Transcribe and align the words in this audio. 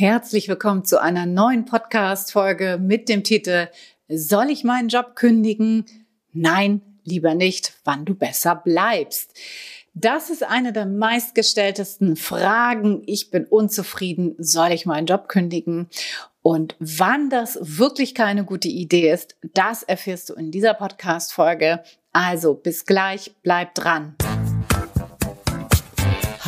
Herzlich 0.00 0.48
willkommen 0.48 0.82
zu 0.86 0.98
einer 0.98 1.26
neuen 1.26 1.66
Podcast-Folge 1.66 2.78
mit 2.80 3.10
dem 3.10 3.22
Titel 3.22 3.68
Soll 4.08 4.48
ich 4.48 4.64
meinen 4.64 4.88
Job 4.88 5.14
kündigen? 5.14 5.84
Nein, 6.32 6.80
lieber 7.04 7.34
nicht, 7.34 7.74
wann 7.84 8.06
du 8.06 8.14
besser 8.14 8.56
bleibst. 8.56 9.38
Das 9.92 10.30
ist 10.30 10.42
eine 10.42 10.72
der 10.72 10.86
meistgestelltesten 10.86 12.16
Fragen. 12.16 13.02
Ich 13.04 13.30
bin 13.30 13.44
unzufrieden. 13.44 14.36
Soll 14.38 14.72
ich 14.72 14.86
meinen 14.86 15.06
Job 15.06 15.28
kündigen? 15.28 15.90
Und 16.40 16.76
wann 16.78 17.28
das 17.28 17.58
wirklich 17.60 18.14
keine 18.14 18.46
gute 18.46 18.68
Idee 18.68 19.12
ist, 19.12 19.36
das 19.52 19.82
erfährst 19.82 20.30
du 20.30 20.32
in 20.32 20.50
dieser 20.50 20.72
Podcast-Folge. 20.72 21.82
Also 22.14 22.54
bis 22.54 22.86
gleich, 22.86 23.32
bleib 23.42 23.74
dran. 23.74 24.16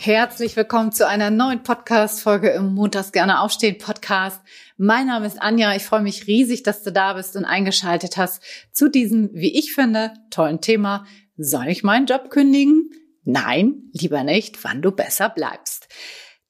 Herzlich 0.00 0.54
willkommen 0.54 0.92
zu 0.92 1.08
einer 1.08 1.30
neuen 1.30 1.64
Podcast-Folge 1.64 2.50
im 2.50 2.72
Montags 2.72 3.10
gerne 3.10 3.40
aufstehen 3.40 3.78
Podcast. 3.78 4.40
Mein 4.76 5.08
Name 5.08 5.26
ist 5.26 5.42
Anja. 5.42 5.74
Ich 5.74 5.82
freue 5.82 6.02
mich 6.02 6.28
riesig, 6.28 6.62
dass 6.62 6.84
du 6.84 6.92
da 6.92 7.14
bist 7.14 7.34
und 7.34 7.44
eingeschaltet 7.44 8.16
hast 8.16 8.40
zu 8.70 8.88
diesem, 8.88 9.30
wie 9.32 9.58
ich 9.58 9.74
finde, 9.74 10.14
tollen 10.30 10.60
Thema. 10.60 11.04
Soll 11.36 11.66
ich 11.66 11.82
meinen 11.82 12.06
Job 12.06 12.30
kündigen? 12.30 12.90
Nein, 13.24 13.90
lieber 13.92 14.22
nicht, 14.22 14.62
wann 14.62 14.82
du 14.82 14.92
besser 14.92 15.30
bleibst. 15.30 15.88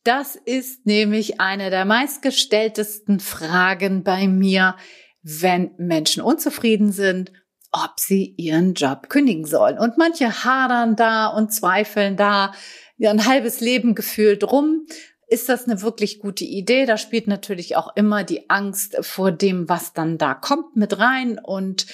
Das 0.05 0.37
ist 0.37 0.85
nämlich 0.85 1.41
eine 1.41 1.71
der 1.71 1.87
meistgestelltesten 1.87 3.19
Fragen 3.19 4.05
bei 4.05 4.29
mir, 4.29 4.77
wenn 5.23 5.71
Menschen 5.79 6.23
unzufrieden 6.23 6.93
sind, 6.93 7.33
ob 7.73 7.99
sie 7.99 8.35
ihren 8.37 8.75
Job 8.75 9.09
kündigen 9.09 9.47
sollen. 9.47 9.79
Und 9.79 9.97
manche 9.97 10.45
hadern 10.45 10.97
da 10.97 11.29
und 11.29 11.51
zweifeln 11.51 12.17
da 12.17 12.53
ja, 12.99 13.11
ein 13.11 13.27
halbes 13.27 13.61
Leben 13.61 13.95
gefühlt 13.95 14.45
rum. 14.45 14.87
Ist 15.27 15.49
das 15.49 15.67
eine 15.67 15.83
wirklich 15.83 16.21
gute 16.21 16.45
Idee? 16.45 16.87
Da 16.87 16.97
spielt 16.97 17.27
natürlich 17.27 17.77
auch 17.77 17.95
immer 17.97 18.25
die 18.25 18.49
Angst 18.51 18.97
vor 19.01 19.31
dem, 19.31 19.69
was 19.69 19.93
dann 19.93 20.19
da 20.19 20.35
kommt, 20.35 20.77
mit 20.77 20.99
rein. 20.99 21.39
Und 21.39 21.87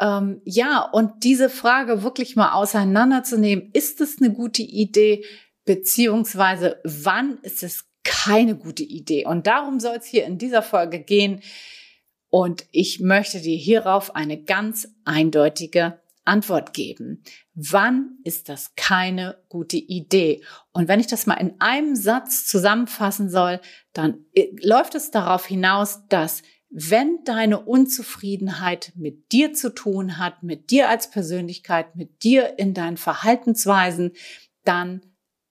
ähm, 0.00 0.40
ja, 0.44 0.80
und 0.80 1.24
diese 1.24 1.50
Frage 1.50 2.02
wirklich 2.02 2.36
mal 2.36 2.52
auseinanderzunehmen, 2.52 3.70
ist 3.72 4.00
es 4.00 4.18
eine 4.20 4.32
gute 4.32 4.62
Idee? 4.62 5.24
beziehungsweise 5.70 6.80
wann 6.82 7.38
ist 7.42 7.62
es 7.62 7.84
keine 8.02 8.56
gute 8.56 8.82
Idee. 8.82 9.24
Und 9.24 9.46
darum 9.46 9.78
soll 9.78 9.96
es 9.96 10.06
hier 10.06 10.24
in 10.24 10.36
dieser 10.36 10.62
Folge 10.62 10.98
gehen. 10.98 11.42
Und 12.28 12.66
ich 12.72 12.98
möchte 12.98 13.40
dir 13.40 13.56
hierauf 13.56 14.16
eine 14.16 14.42
ganz 14.42 14.88
eindeutige 15.04 16.00
Antwort 16.30 16.72
geben. 16.72 17.22
Wann 17.54 18.18
ist 18.24 18.48
das 18.48 18.74
keine 18.76 19.42
gute 19.48 19.76
Idee? 19.76 20.42
Und 20.72 20.88
wenn 20.88 21.00
ich 21.00 21.08
das 21.08 21.26
mal 21.26 21.34
in 21.34 21.60
einem 21.60 21.96
Satz 21.96 22.46
zusammenfassen 22.46 23.28
soll, 23.28 23.60
dann 23.92 24.24
äh, 24.34 24.48
läuft 24.62 24.94
es 24.94 25.10
darauf 25.10 25.44
hinaus, 25.44 26.06
dass 26.08 26.42
wenn 26.70 27.24
deine 27.24 27.60
Unzufriedenheit 27.60 28.92
mit 28.94 29.32
dir 29.32 29.52
zu 29.52 29.74
tun 29.74 30.18
hat, 30.18 30.44
mit 30.44 30.70
dir 30.70 30.88
als 30.88 31.10
Persönlichkeit, 31.10 31.96
mit 31.96 32.22
dir 32.22 32.58
in 32.60 32.74
deinen 32.74 32.96
Verhaltensweisen, 32.96 34.12
dann 34.64 35.02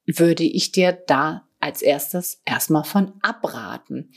würde 0.06 0.44
ich 0.44 0.72
dir 0.72 0.94
da 0.94 1.48
als 1.60 1.82
erstes 1.82 2.42
erstmal 2.46 2.86
von 2.86 3.14
abraten. 3.22 4.14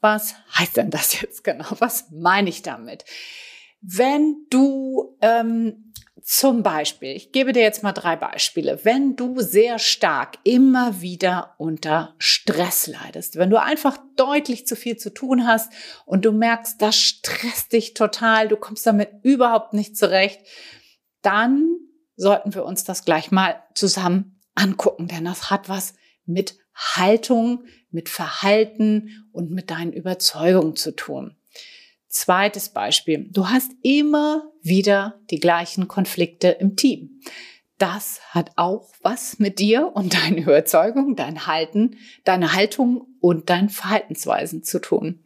Was 0.00 0.34
heißt 0.58 0.78
denn 0.78 0.90
das 0.90 1.20
jetzt 1.20 1.44
genau? 1.44 1.66
Was 1.78 2.10
meine 2.10 2.48
ich 2.48 2.62
damit? 2.62 3.04
Wenn 3.80 4.46
du 4.48 5.16
ähm, 5.20 5.92
zum 6.28 6.64
Beispiel, 6.64 7.10
ich 7.14 7.30
gebe 7.30 7.52
dir 7.52 7.62
jetzt 7.62 7.84
mal 7.84 7.92
drei 7.92 8.16
Beispiele, 8.16 8.80
wenn 8.82 9.14
du 9.14 9.40
sehr 9.40 9.78
stark 9.78 10.38
immer 10.42 11.00
wieder 11.00 11.54
unter 11.56 12.16
Stress 12.18 12.88
leidest, 12.88 13.36
wenn 13.36 13.48
du 13.48 13.62
einfach 13.62 13.96
deutlich 14.16 14.66
zu 14.66 14.74
viel 14.74 14.96
zu 14.96 15.14
tun 15.14 15.46
hast 15.46 15.72
und 16.04 16.24
du 16.24 16.32
merkst, 16.32 16.82
das 16.82 16.96
stresst 16.96 17.72
dich 17.72 17.94
total, 17.94 18.48
du 18.48 18.56
kommst 18.56 18.84
damit 18.84 19.10
überhaupt 19.22 19.72
nicht 19.72 19.96
zurecht, 19.96 20.40
dann 21.22 21.68
sollten 22.16 22.54
wir 22.54 22.64
uns 22.64 22.82
das 22.82 23.04
gleich 23.04 23.30
mal 23.30 23.62
zusammen 23.74 24.40
angucken, 24.56 25.06
denn 25.06 25.26
das 25.26 25.48
hat 25.48 25.68
was 25.68 25.94
mit 26.24 26.58
Haltung, 26.74 27.66
mit 27.92 28.08
Verhalten 28.08 29.28
und 29.30 29.52
mit 29.52 29.70
deinen 29.70 29.92
Überzeugungen 29.92 30.74
zu 30.74 30.90
tun. 30.90 31.36
Zweites 32.16 32.70
Beispiel. 32.70 33.28
Du 33.30 33.50
hast 33.50 33.72
immer 33.82 34.50
wieder 34.62 35.20
die 35.30 35.38
gleichen 35.38 35.86
Konflikte 35.86 36.48
im 36.48 36.74
Team. 36.74 37.20
Das 37.76 38.22
hat 38.30 38.52
auch 38.56 38.90
was 39.02 39.38
mit 39.38 39.58
dir 39.58 39.92
und 39.94 40.14
deinen 40.14 40.38
Überzeugungen, 40.38 41.14
dein 41.14 41.46
Halten, 41.46 41.98
deine 42.24 42.54
Haltung 42.54 43.06
und 43.20 43.50
deinen 43.50 43.68
Verhaltensweisen 43.68 44.64
zu 44.64 44.78
tun. 44.78 45.24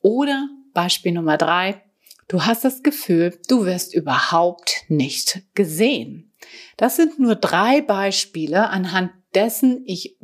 Oder 0.00 0.48
Beispiel 0.72 1.12
Nummer 1.12 1.36
drei. 1.36 1.82
Du 2.26 2.46
hast 2.46 2.64
das 2.64 2.82
Gefühl, 2.82 3.38
du 3.46 3.66
wirst 3.66 3.94
überhaupt 3.94 4.84
nicht 4.88 5.42
gesehen. 5.52 6.32
Das 6.78 6.96
sind 6.96 7.18
nur 7.18 7.34
drei 7.34 7.82
Beispiele, 7.82 8.70
anhand 8.70 9.10
dessen 9.34 9.82
ich 9.84 10.16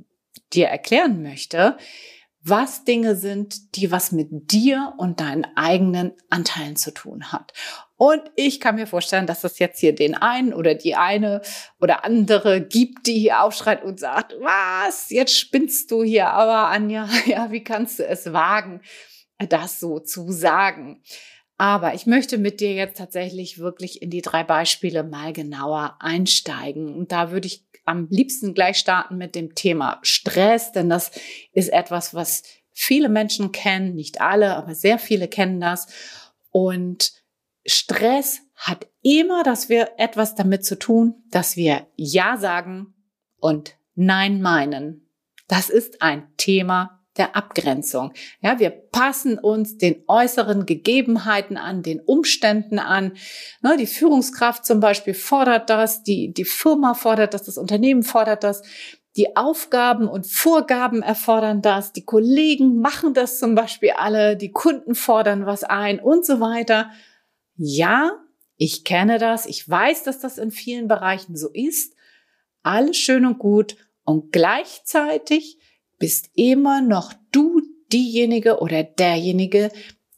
dir 0.55 0.69
erklären 0.69 1.23
möchte, 1.23 1.77
was 2.45 2.85
Dinge 2.85 3.17
sind, 3.17 3.75
die 3.75 3.91
was 3.91 4.13
mit 4.13 4.53
dir 4.53 4.93
und 4.99 5.21
deinen 5.21 5.47
eigenen 5.57 6.13
Anteilen 6.29 6.77
zu 6.77 6.93
tun 6.93 7.33
hat. 7.33 7.55
Und 7.97 8.21
ich 8.37 8.61
kann 8.61 8.75
mir 8.75 8.87
vorstellen, 8.87 9.27
dass 9.27 9.45
es 9.45 9.59
jetzt 9.59 9.81
hier 9.81 9.95
den 9.95 10.15
einen 10.15 10.53
oder 10.53 10.75
die 10.75 10.95
eine 10.95 11.41
oder 11.81 12.05
andere 12.05 12.61
gibt, 12.61 13.07
die 13.07 13.19
hier 13.19 13.41
aufschreit 13.41 13.83
und 13.83 13.99
sagt, 13.99 14.35
was, 14.41 15.09
jetzt 15.09 15.39
spinnst 15.39 15.91
du 15.91 16.03
hier, 16.03 16.29
aber 16.29 16.69
Anja, 16.69 17.09
ja, 17.27 17.51
wie 17.51 17.65
kannst 17.65 17.99
du 17.99 18.07
es 18.07 18.33
wagen, 18.33 18.83
das 19.39 19.81
so 19.81 19.99
zu 19.99 20.31
sagen? 20.31 21.03
Aber 21.57 21.95
ich 21.95 22.07
möchte 22.07 22.37
mit 22.39 22.61
dir 22.61 22.75
jetzt 22.75 22.99
tatsächlich 22.99 23.59
wirklich 23.59 24.03
in 24.03 24.11
die 24.11 24.23
drei 24.23 24.43
Beispiele 24.43 25.05
mal 25.05 25.33
genauer 25.33 25.97
einsteigen. 26.01 26.95
Und 26.95 27.13
da 27.13 27.31
würde 27.31 27.47
ich 27.47 27.65
am 27.85 28.09
liebsten 28.11 28.55
gleich 28.55 28.79
starten 28.79 29.17
mit 29.17 29.35
dem 29.35 29.55
Thema 29.55 30.01
Stress, 30.03 30.73
denn 30.73 30.89
das 30.89 31.13
ist 31.53 31.69
etwas, 31.69 32.15
was 32.15 32.43
viele 32.73 33.09
Menschen 33.09 33.53
kennen, 33.53 33.95
nicht 33.95 34.21
alle, 34.21 34.57
aber 34.57 34.75
sehr 34.75 34.99
viele 34.99 35.29
kennen 35.29 35.61
das. 35.61 35.87
Und 36.51 37.13
Stress 37.67 38.41
hat 38.55 38.89
immer, 39.03 39.43
dass 39.43 39.69
wir 39.69 39.93
etwas 39.99 40.35
damit 40.35 40.65
zu 40.65 40.79
tun, 40.79 41.23
dass 41.31 41.57
wir 41.57 41.87
Ja 41.97 42.37
sagen 42.37 42.95
und 43.39 43.77
Nein 43.95 44.43
meinen. 44.43 45.09
Das 45.47 45.71
ist 45.71 46.03
ein 46.03 46.27
Thema 46.37 47.04
der 47.17 47.37
Abgrenzung. 47.37 48.13
Ja, 48.41 48.59
wir 48.59 48.71
passen 48.71 49.39
uns 49.39 49.79
den 49.79 50.03
äußeren 50.09 50.67
Gegebenheiten 50.67 51.57
an, 51.57 51.83
den 51.83 52.01
Umständen 52.01 52.79
an. 52.79 53.13
Ne, 53.63 53.77
die 53.77 53.87
Führungskraft 53.87 54.65
zum 54.65 54.81
Beispiel 54.81 55.15
fordert 55.15 55.71
das, 55.71 56.03
die, 56.03 56.33
die 56.33 56.45
Firma 56.45 56.95
fordert 56.95 57.35
das, 57.35 57.45
das 57.45 57.59
Unternehmen 57.59 58.03
fordert 58.03 58.43
das. 58.43 58.63
Die 59.17 59.37
Aufgaben 59.37 60.09
und 60.09 60.27
Vorgaben 60.27 61.03
erfordern 61.03 61.63
das, 61.63 61.93
die 61.93 62.05
Kollegen 62.05 62.81
machen 62.81 63.15
das 63.15 63.39
zum 63.39 63.55
Beispiel 63.55 63.93
alle, 63.97 64.37
die 64.37 64.51
Kunden 64.51 64.97
fordern 64.97 65.47
was 65.47 65.63
ein 65.63 66.01
und 66.01 66.27
so 66.27 66.41
weiter. 66.41 66.91
Ja, 67.57 68.19
ich 68.57 68.83
kenne 68.83 69.19
das, 69.19 69.47
ich 69.47 69.69
weiß, 69.69 70.03
dass 70.03 70.19
das 70.19 70.39
in 70.39 70.51
vielen 70.51 70.89
Bereichen 70.89 71.37
so 71.37 71.49
ist. 71.53 71.95
Alles 72.65 72.97
schön 72.97 73.25
und 73.25 73.39
gut 73.39 73.77
und 74.03 74.33
gleichzeitig 74.33 75.59
bist 75.99 76.31
immer 76.35 76.81
noch 76.81 77.13
du 77.33 77.61
diejenige 77.93 78.59
oder 78.59 78.83
derjenige, 78.83 79.71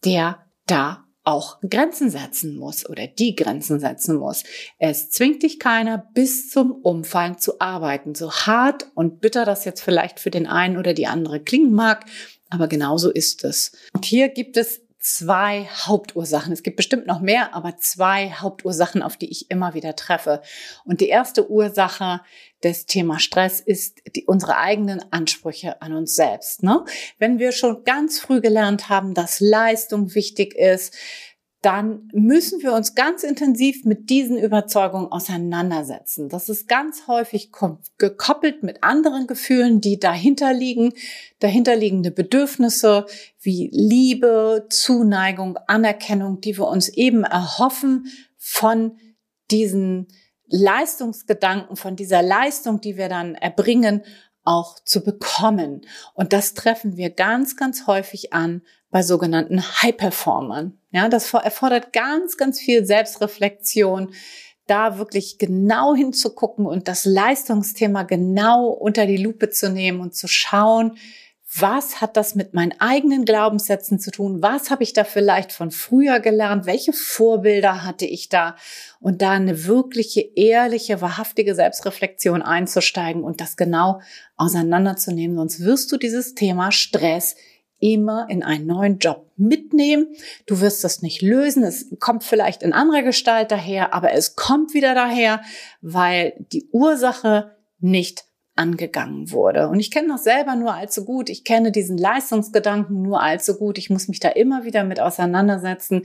der 0.04 0.46
da 0.66 1.06
auch 1.26 1.58
Grenzen 1.68 2.08
setzen 2.08 2.56
muss 2.56 2.88
oder 2.88 3.08
die 3.08 3.34
Grenzen 3.34 3.80
setzen 3.80 4.16
muss. 4.16 4.44
Es 4.78 5.10
zwingt 5.10 5.42
dich 5.42 5.58
keiner 5.58 5.98
bis 6.14 6.50
zum 6.50 6.70
Umfallen 6.70 7.38
zu 7.38 7.60
arbeiten. 7.60 8.14
So 8.14 8.30
hart 8.32 8.86
und 8.94 9.20
bitter 9.20 9.44
das 9.44 9.64
jetzt 9.64 9.80
vielleicht 9.80 10.20
für 10.20 10.30
den 10.30 10.46
einen 10.46 10.76
oder 10.76 10.94
die 10.94 11.08
andere 11.08 11.40
klingen 11.40 11.72
mag, 11.72 12.06
aber 12.48 12.68
genauso 12.68 13.10
ist 13.10 13.42
es. 13.44 13.72
Und 13.92 14.04
hier 14.04 14.28
gibt 14.28 14.56
es 14.56 14.85
zwei 15.06 15.68
Hauptursachen. 15.86 16.52
Es 16.52 16.64
gibt 16.64 16.76
bestimmt 16.76 17.06
noch 17.06 17.20
mehr, 17.20 17.54
aber 17.54 17.76
zwei 17.76 18.32
Hauptursachen, 18.32 19.02
auf 19.02 19.16
die 19.16 19.30
ich 19.30 19.52
immer 19.52 19.72
wieder 19.72 19.94
treffe. 19.94 20.42
Und 20.84 21.00
die 21.00 21.08
erste 21.08 21.48
Ursache 21.48 22.22
des 22.64 22.86
Thema 22.86 23.20
Stress 23.20 23.60
ist 23.60 24.02
die, 24.16 24.24
unsere 24.24 24.56
eigenen 24.56 25.00
Ansprüche 25.12 25.80
an 25.80 25.92
uns 25.92 26.16
selbst. 26.16 26.64
Ne? 26.64 26.84
Wenn 27.18 27.38
wir 27.38 27.52
schon 27.52 27.84
ganz 27.84 28.18
früh 28.18 28.40
gelernt 28.40 28.88
haben, 28.88 29.14
dass 29.14 29.38
Leistung 29.38 30.12
wichtig 30.16 30.56
ist, 30.56 30.96
dann 31.66 32.08
müssen 32.12 32.62
wir 32.62 32.74
uns 32.74 32.94
ganz 32.94 33.24
intensiv 33.24 33.84
mit 33.84 34.08
diesen 34.08 34.38
Überzeugungen 34.38 35.10
auseinandersetzen. 35.10 36.28
Das 36.28 36.48
ist 36.48 36.68
ganz 36.68 37.08
häufig 37.08 37.50
gekoppelt 37.98 38.62
mit 38.62 38.84
anderen 38.84 39.26
Gefühlen, 39.26 39.80
die 39.80 39.98
dahinter 39.98 40.52
liegen, 40.52 40.92
dahinterliegende 41.40 42.12
Bedürfnisse 42.12 43.06
wie 43.40 43.68
Liebe, 43.72 44.68
Zuneigung, 44.70 45.58
Anerkennung, 45.66 46.40
die 46.40 46.56
wir 46.56 46.68
uns 46.68 46.88
eben 46.88 47.24
erhoffen 47.24 48.12
von 48.36 48.96
diesen 49.50 50.06
Leistungsgedanken, 50.46 51.74
von 51.74 51.96
dieser 51.96 52.22
Leistung, 52.22 52.80
die 52.80 52.96
wir 52.96 53.08
dann 53.08 53.34
erbringen, 53.34 54.04
auch 54.44 54.78
zu 54.84 55.02
bekommen. 55.02 55.84
Und 56.14 56.32
das 56.32 56.54
treffen 56.54 56.96
wir 56.96 57.10
ganz, 57.10 57.56
ganz 57.56 57.88
häufig 57.88 58.32
an 58.32 58.62
bei 58.90 59.02
sogenannten 59.02 59.62
High-Performern. 59.62 60.78
Ja, 60.90 61.08
das 61.08 61.32
erfordert 61.34 61.92
ganz, 61.92 62.36
ganz 62.36 62.60
viel 62.60 62.84
Selbstreflexion, 62.84 64.12
da 64.66 64.98
wirklich 64.98 65.38
genau 65.38 65.94
hinzugucken 65.94 66.66
und 66.66 66.88
das 66.88 67.04
Leistungsthema 67.04 68.02
genau 68.02 68.68
unter 68.68 69.06
die 69.06 69.16
Lupe 69.16 69.50
zu 69.50 69.70
nehmen 69.70 70.00
und 70.00 70.14
zu 70.14 70.26
schauen, 70.26 70.98
was 71.58 72.00
hat 72.00 72.16
das 72.16 72.34
mit 72.34 72.54
meinen 72.54 72.74
eigenen 72.80 73.24
Glaubenssätzen 73.24 73.98
zu 73.98 74.10
tun? 74.10 74.42
Was 74.42 74.70
habe 74.70 74.82
ich 74.82 74.92
da 74.92 75.04
vielleicht 75.04 75.52
von 75.52 75.70
früher 75.70 76.20
gelernt? 76.20 76.66
Welche 76.66 76.92
Vorbilder 76.92 77.84
hatte 77.84 78.04
ich 78.04 78.28
da? 78.28 78.56
Und 79.00 79.22
da 79.22 79.30
eine 79.30 79.64
wirkliche, 79.64 80.20
ehrliche, 80.20 81.00
wahrhaftige 81.00 81.54
Selbstreflexion 81.54 82.42
einzusteigen 82.42 83.22
und 83.22 83.40
das 83.40 83.56
genau 83.56 84.00
auseinanderzunehmen. 84.36 85.36
Sonst 85.36 85.60
wirst 85.60 85.90
du 85.92 85.96
dieses 85.96 86.34
Thema 86.34 86.72
Stress 86.72 87.36
immer 87.78 88.26
in 88.28 88.42
einen 88.42 88.66
neuen 88.66 88.98
Job 88.98 89.30
mitnehmen. 89.36 90.08
Du 90.46 90.60
wirst 90.60 90.82
das 90.84 91.02
nicht 91.02 91.22
lösen. 91.22 91.62
Es 91.62 91.94
kommt 92.00 92.24
vielleicht 92.24 92.62
in 92.62 92.72
anderer 92.72 93.02
Gestalt 93.02 93.50
daher, 93.50 93.92
aber 93.94 94.12
es 94.12 94.36
kommt 94.36 94.74
wieder 94.74 94.94
daher, 94.94 95.42
weil 95.82 96.34
die 96.52 96.68
Ursache 96.72 97.56
nicht 97.78 98.24
angegangen 98.56 99.30
wurde. 99.30 99.68
Und 99.68 99.80
ich 99.80 99.90
kenne 99.90 100.08
das 100.08 100.24
selber 100.24 100.56
nur 100.56 100.74
allzu 100.74 101.04
gut. 101.04 101.28
Ich 101.28 101.44
kenne 101.44 101.70
diesen 101.70 101.98
Leistungsgedanken 101.98 103.02
nur 103.02 103.22
allzu 103.22 103.58
gut. 103.58 103.76
Ich 103.76 103.90
muss 103.90 104.08
mich 104.08 104.18
da 104.18 104.30
immer 104.30 104.64
wieder 104.64 104.82
mit 104.82 104.98
auseinandersetzen. 104.98 106.02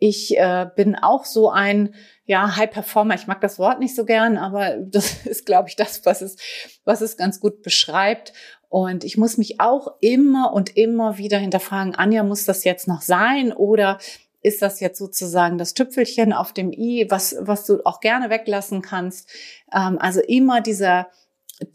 Ich 0.00 0.36
äh, 0.36 0.66
bin 0.74 0.96
auch 0.96 1.24
so 1.24 1.50
ein 1.50 1.94
ja, 2.26 2.56
High 2.56 2.70
Performer. 2.70 3.14
Ich 3.14 3.28
mag 3.28 3.40
das 3.40 3.60
Wort 3.60 3.78
nicht 3.78 3.94
so 3.94 4.04
gern, 4.04 4.36
aber 4.36 4.76
das 4.80 5.24
ist, 5.24 5.46
glaube 5.46 5.68
ich, 5.68 5.76
das, 5.76 6.04
was 6.04 6.20
es, 6.20 6.36
was 6.84 7.00
es 7.00 7.16
ganz 7.16 7.38
gut 7.38 7.62
beschreibt. 7.62 8.32
Und 8.74 9.04
ich 9.04 9.16
muss 9.16 9.38
mich 9.38 9.60
auch 9.60 9.86
immer 10.00 10.52
und 10.52 10.76
immer 10.76 11.16
wieder 11.16 11.38
hinterfragen, 11.38 11.94
Anja, 11.94 12.24
muss 12.24 12.44
das 12.44 12.64
jetzt 12.64 12.88
noch 12.88 13.02
sein 13.02 13.52
oder 13.52 14.00
ist 14.42 14.62
das 14.62 14.80
jetzt 14.80 14.98
sozusagen 14.98 15.58
das 15.58 15.74
Tüpfelchen 15.74 16.32
auf 16.32 16.52
dem 16.52 16.72
i, 16.72 17.06
was, 17.08 17.36
was 17.38 17.66
du 17.66 17.86
auch 17.86 18.00
gerne 18.00 18.30
weglassen 18.30 18.82
kannst? 18.82 19.30
Ähm, 19.72 19.96
also 20.00 20.20
immer 20.22 20.60
dieser, 20.60 21.06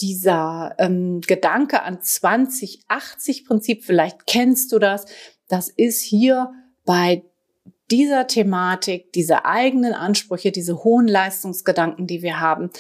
dieser 0.01 0.75
ähm, 0.78 1.22
Gedanke 1.22 1.84
an 1.84 2.00
2080-Prinzip, 2.00 3.86
vielleicht 3.86 4.28
kennst 4.28 4.74
du 4.74 4.80
das, 4.80 5.06
das 5.48 5.69
ist 5.69 6.01
hier 6.01 6.51
bei 6.84 7.24
dieser 7.90 8.28
Thematik, 8.28 9.13
diese 9.13 9.46
eigenen 9.46 9.94
Ansprüche, 9.94 10.51
diese 10.51 10.84
hohen 10.84 11.07
Leistungsgedanken, 11.07 12.07
die 12.07 12.24
wir 12.24 12.42
haben, 12.42 12.72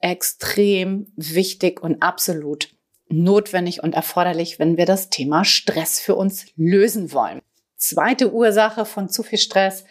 extrem 0.00 1.12
wichtig 1.16 1.82
und 1.82 2.02
absolut 2.02 2.70
notwendig 3.08 3.82
und 3.82 3.94
erforderlich, 3.94 4.58
wenn 4.58 4.76
wir 4.76 4.86
das 4.86 5.10
Thema 5.10 5.44
Stress 5.44 6.00
für 6.00 6.14
uns 6.14 6.46
lösen 6.56 7.12
wollen. 7.12 7.40
Zweite 7.76 8.32
Ursache 8.32 8.84
von 8.84 9.08
zu 9.08 9.22
viel 9.22 9.38
Stress 9.38 9.84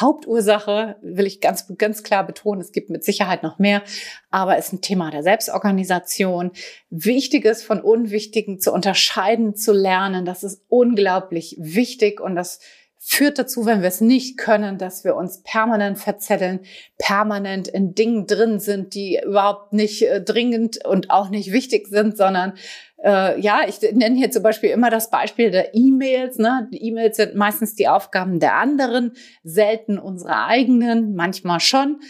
Hauptursache 0.00 0.96
will 1.02 1.26
ich 1.26 1.40
ganz, 1.40 1.66
ganz 1.76 2.02
klar 2.02 2.26
betonen. 2.26 2.62
Es 2.62 2.72
gibt 2.72 2.88
mit 2.88 3.04
Sicherheit 3.04 3.42
noch 3.42 3.58
mehr, 3.58 3.82
aber 4.30 4.56
es 4.56 4.68
ist 4.68 4.72
ein 4.72 4.80
Thema 4.80 5.10
der 5.10 5.22
Selbstorganisation. 5.22 6.52
Wichtiges 6.88 7.62
von 7.62 7.80
Unwichtigen 7.80 8.58
zu 8.58 8.72
unterscheiden, 8.72 9.54
zu 9.54 9.72
lernen. 9.72 10.24
Das 10.24 10.44
ist 10.44 10.62
unglaublich 10.68 11.56
wichtig 11.58 12.20
und 12.20 12.36
das 12.36 12.60
führt 13.04 13.38
dazu, 13.38 13.66
wenn 13.66 13.80
wir 13.80 13.88
es 13.88 14.00
nicht 14.00 14.38
können, 14.38 14.78
dass 14.78 15.02
wir 15.02 15.16
uns 15.16 15.42
permanent 15.42 15.98
verzetteln, 15.98 16.60
permanent 16.98 17.66
in 17.66 17.96
Dingen 17.96 18.28
drin 18.28 18.60
sind, 18.60 18.94
die 18.94 19.20
überhaupt 19.26 19.72
nicht 19.72 20.02
äh, 20.02 20.22
dringend 20.22 20.84
und 20.86 21.10
auch 21.10 21.28
nicht 21.28 21.50
wichtig 21.50 21.88
sind, 21.88 22.16
sondern 22.16 22.54
äh, 23.02 23.40
ja, 23.40 23.62
ich 23.66 23.80
nenne 23.92 24.14
hier 24.14 24.30
zum 24.30 24.44
Beispiel 24.44 24.70
immer 24.70 24.88
das 24.88 25.10
Beispiel 25.10 25.50
der 25.50 25.74
E-Mails. 25.74 26.38
Ne? 26.38 26.68
Die 26.72 26.80
E-Mails 26.86 27.16
sind 27.16 27.34
meistens 27.34 27.74
die 27.74 27.88
Aufgaben 27.88 28.38
der 28.38 28.54
anderen, 28.54 29.14
selten 29.42 29.98
unsere 29.98 30.44
eigenen, 30.44 31.16
manchmal 31.16 31.58
schon. 31.58 32.00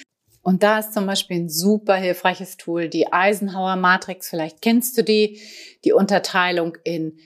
Und 0.43 0.63
da 0.63 0.81
ist 0.81 0.93
zum 0.93 1.07
Beispiel 1.07 1.39
ein 1.39 1.49
super 1.49 1.95
hilfreiches 1.95 2.59
Tool, 2.59 2.89
die 2.89 3.11
Eisenhower 3.11 3.77
Matrix. 3.77 4.29
Vielleicht 4.29 4.61
kennst 4.61 4.99
du 4.99 5.05
die, 5.05 5.41
die 5.87 5.93
Unterteilung 5.93 6.77
in 6.85 7.17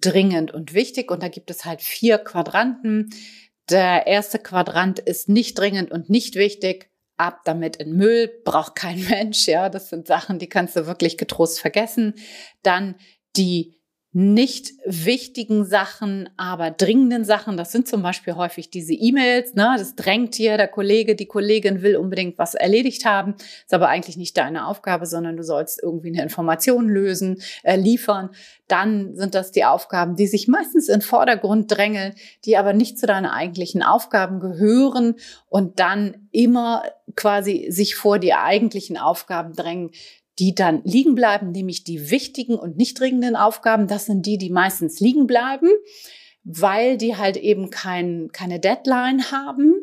dringend 0.00 0.52
und 0.52 0.74
wichtig. 0.74 1.10
Und 1.10 1.22
da 1.22 1.28
gibt 1.28 1.50
es 1.50 1.64
halt 1.64 1.82
vier 1.82 2.18
Quadranten. 2.18 3.10
Der 3.70 4.06
erste 4.06 4.38
Quadrant 4.38 4.98
ist 4.98 5.28
nicht 5.28 5.58
dringend 5.58 5.90
und 5.90 6.10
nicht 6.10 6.34
wichtig. 6.34 6.90
Ab 7.18 7.40
damit 7.44 7.76
in 7.76 7.96
Müll, 7.96 8.30
braucht 8.44 8.74
kein 8.74 9.02
Mensch, 9.08 9.46
ja. 9.46 9.68
Das 9.68 9.88
sind 9.88 10.06
Sachen, 10.06 10.38
die 10.38 10.48
kannst 10.48 10.76
du 10.76 10.86
wirklich 10.86 11.16
getrost 11.16 11.60
vergessen. 11.60 12.14
Dann 12.62 12.96
die 13.36 13.75
nicht 14.18 14.72
wichtigen 14.86 15.66
Sachen, 15.66 16.30
aber 16.38 16.70
dringenden 16.70 17.26
Sachen. 17.26 17.58
Das 17.58 17.70
sind 17.70 17.86
zum 17.86 18.00
Beispiel 18.00 18.34
häufig 18.34 18.70
diese 18.70 18.94
E-Mails. 18.94 19.52
Ne? 19.52 19.74
Das 19.76 19.94
drängt 19.94 20.36
hier 20.36 20.56
der 20.56 20.68
Kollege, 20.68 21.14
die 21.14 21.26
Kollegin 21.26 21.82
will 21.82 21.96
unbedingt 21.96 22.38
was 22.38 22.54
erledigt 22.54 23.04
haben. 23.04 23.34
Ist 23.34 23.74
aber 23.74 23.88
eigentlich 23.88 24.16
nicht 24.16 24.34
deine 24.38 24.68
Aufgabe, 24.68 25.04
sondern 25.04 25.36
du 25.36 25.42
sollst 25.42 25.82
irgendwie 25.82 26.08
eine 26.08 26.22
Information 26.22 26.88
lösen, 26.88 27.42
äh, 27.62 27.76
liefern. 27.76 28.30
Dann 28.68 29.14
sind 29.16 29.34
das 29.34 29.52
die 29.52 29.66
Aufgaben, 29.66 30.16
die 30.16 30.28
sich 30.28 30.48
meistens 30.48 30.88
in 30.88 31.02
Vordergrund 31.02 31.70
drängeln, 31.70 32.14
die 32.46 32.56
aber 32.56 32.72
nicht 32.72 32.98
zu 32.98 33.06
deinen 33.06 33.26
eigentlichen 33.26 33.82
Aufgaben 33.82 34.40
gehören 34.40 35.16
und 35.50 35.78
dann 35.78 36.26
immer 36.32 36.84
quasi 37.16 37.66
sich 37.68 37.96
vor 37.96 38.18
die 38.18 38.32
eigentlichen 38.32 38.96
Aufgaben 38.96 39.52
drängen, 39.52 39.90
die 40.38 40.54
dann 40.54 40.82
liegen 40.84 41.14
bleiben, 41.14 41.52
nämlich 41.52 41.84
die 41.84 42.10
wichtigen 42.10 42.54
und 42.56 42.76
nicht 42.76 42.98
dringenden 43.00 43.36
Aufgaben. 43.36 43.86
Das 43.86 44.06
sind 44.06 44.26
die, 44.26 44.38
die 44.38 44.50
meistens 44.50 45.00
liegen 45.00 45.26
bleiben, 45.26 45.68
weil 46.44 46.98
die 46.98 47.16
halt 47.16 47.36
eben 47.36 47.70
kein, 47.70 48.28
keine 48.32 48.60
Deadline 48.60 49.30
haben. 49.30 49.74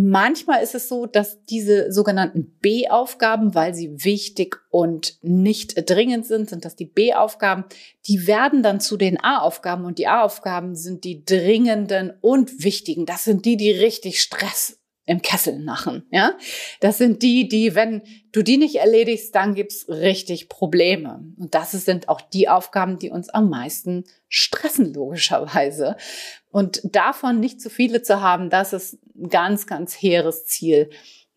Manchmal 0.00 0.62
ist 0.62 0.76
es 0.76 0.88
so, 0.88 1.06
dass 1.06 1.44
diese 1.46 1.90
sogenannten 1.90 2.56
B-Aufgaben, 2.60 3.56
weil 3.56 3.74
sie 3.74 4.04
wichtig 4.04 4.56
und 4.70 5.18
nicht 5.22 5.90
dringend 5.90 6.24
sind, 6.24 6.48
sind 6.48 6.64
das 6.64 6.76
die 6.76 6.84
B-Aufgaben, 6.84 7.64
die 8.06 8.28
werden 8.28 8.62
dann 8.62 8.78
zu 8.78 8.96
den 8.96 9.18
A-Aufgaben 9.18 9.84
und 9.84 9.98
die 9.98 10.06
A-Aufgaben 10.06 10.76
sind 10.76 11.02
die 11.02 11.24
dringenden 11.24 12.12
und 12.20 12.62
wichtigen. 12.62 13.06
Das 13.06 13.24
sind 13.24 13.44
die, 13.44 13.56
die 13.56 13.72
richtig 13.72 14.20
Stress 14.20 14.78
im 15.08 15.22
Kessel 15.22 15.58
machen. 15.58 16.06
Ja, 16.10 16.36
das 16.80 16.98
sind 16.98 17.22
die, 17.22 17.48
die, 17.48 17.74
wenn 17.74 18.02
du 18.30 18.42
die 18.42 18.58
nicht 18.58 18.76
erledigst, 18.76 19.34
dann 19.34 19.54
gibt's 19.54 19.88
richtig 19.88 20.50
Probleme. 20.50 21.24
Und 21.38 21.54
das 21.54 21.72
sind 21.72 22.10
auch 22.10 22.20
die 22.20 22.48
Aufgaben, 22.48 22.98
die 22.98 23.10
uns 23.10 23.30
am 23.30 23.48
meisten 23.48 24.04
stressen, 24.28 24.92
logischerweise. 24.92 25.96
Und 26.50 26.82
davon 26.84 27.40
nicht 27.40 27.60
zu 27.60 27.70
viele 27.70 28.02
zu 28.02 28.20
haben, 28.20 28.50
das 28.50 28.74
ist 28.74 28.98
ein 29.16 29.30
ganz, 29.30 29.66
ganz 29.66 29.94
hehres 29.94 30.44
Ziel 30.46 30.90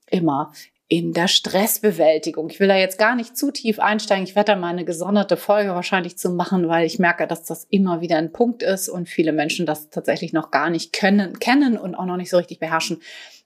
immer 0.06 0.51
in 0.90 1.13
der 1.13 1.30
Stressbewältigung. 1.30 2.50
Ich 2.50 2.60
will 2.60 2.68
da 2.68 2.75
jetzt 2.75 2.98
gar 2.98 3.16
nicht 3.16 3.38
zu 3.38 3.51
tief 3.51 3.80
einsteigen. 3.80 4.25
Ich 4.25 4.36
werde 4.36 4.51
da 4.51 4.58
mal 4.58 4.68
eine 4.68 4.84
gesonderte 4.84 5.38
Folge 5.38 5.70
wahrscheinlich 5.70 6.18
zu 6.18 6.30
machen, 6.32 6.68
weil 6.68 6.86
ich 6.86 7.00
merke, 7.00 7.28
dass 7.28 7.44
das 7.44 7.66
immer 7.70 8.01
wieder 8.01 8.18
ein 8.18 8.34
Punkt 8.34 8.62
ist 8.62 8.90
und 8.90 9.08
viele 9.08 9.32
Menschen 9.32 9.66
das 9.66 9.90
tatsächlich 9.90 10.34
noch 10.34 10.51
gar 10.51 10.70
nicht 10.70 10.92
können, 10.92 11.40
kennen 11.40 11.78
und 11.78 11.96
auch 11.96 12.06
noch 12.06 12.18
nicht 12.18 12.30
so 12.30 12.36
richtig 12.36 12.60
beherrschen 12.60 13.01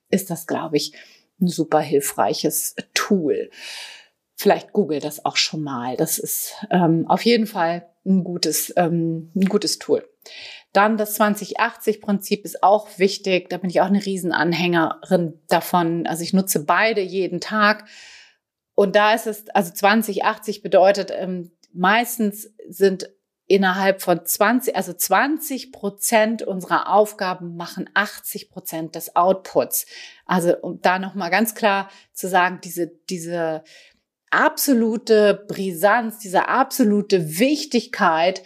ist 0.09 0.29
das, 0.29 0.47
glaube 0.47 0.77
ich, 0.77 0.93
ein 1.41 1.47
super 1.47 1.79
hilfreiches 1.79 2.75
Tool. 2.93 3.49
Vielleicht 4.35 4.73
google 4.73 4.99
das 4.99 5.23
auch 5.25 5.37
schon 5.37 5.61
mal. 5.61 5.95
Das 5.97 6.17
ist 6.17 6.53
ähm, 6.69 7.07
auf 7.07 7.23
jeden 7.23 7.47
Fall 7.47 7.89
ein 8.05 8.23
gutes, 8.23 8.73
ähm, 8.75 9.31
ein 9.35 9.45
gutes 9.45 9.79
Tool. 9.79 10.07
Dann 10.73 10.97
das 10.97 11.19
2080-Prinzip 11.19 12.43
ist 12.43 12.61
auch 12.61 12.99
wichtig. 12.99 13.49
Da 13.49 13.57
bin 13.57 13.69
ich 13.69 13.79
auch 13.79 13.85
eine 13.85 14.05
Riesenanhängerin 14.05 15.39
davon. 15.47 16.05
Also 16.05 16.23
ich 16.23 16.33
nutze 16.33 16.65
beide 16.65 17.01
jeden 17.01 17.39
Tag. 17.39 17.85
Und 18.75 18.97
da 18.97 19.13
ist 19.13 19.25
es, 19.25 19.47
also 19.49 19.71
2080 19.71 20.61
bedeutet, 20.61 21.11
ähm, 21.15 21.51
meistens 21.71 22.53
sind 22.67 23.09
innerhalb 23.47 24.01
von 24.01 24.25
20, 24.25 24.75
also 24.75 24.93
20 24.93 25.71
Prozent 25.71 26.41
unserer 26.41 26.91
Aufgaben 26.91 27.55
machen 27.55 27.89
80 27.93 28.49
Prozent 28.49 28.95
des 28.95 29.15
Outputs. 29.15 29.85
Also 30.25 30.55
um 30.57 30.81
da 30.81 30.99
nochmal 30.99 31.29
ganz 31.29 31.53
klar 31.53 31.89
zu 32.13 32.27
sagen, 32.27 32.59
diese, 32.63 32.91
diese 33.09 33.63
absolute 34.31 35.45
Brisanz, 35.47 36.19
diese 36.19 36.47
absolute 36.47 37.39
Wichtigkeit 37.39 38.41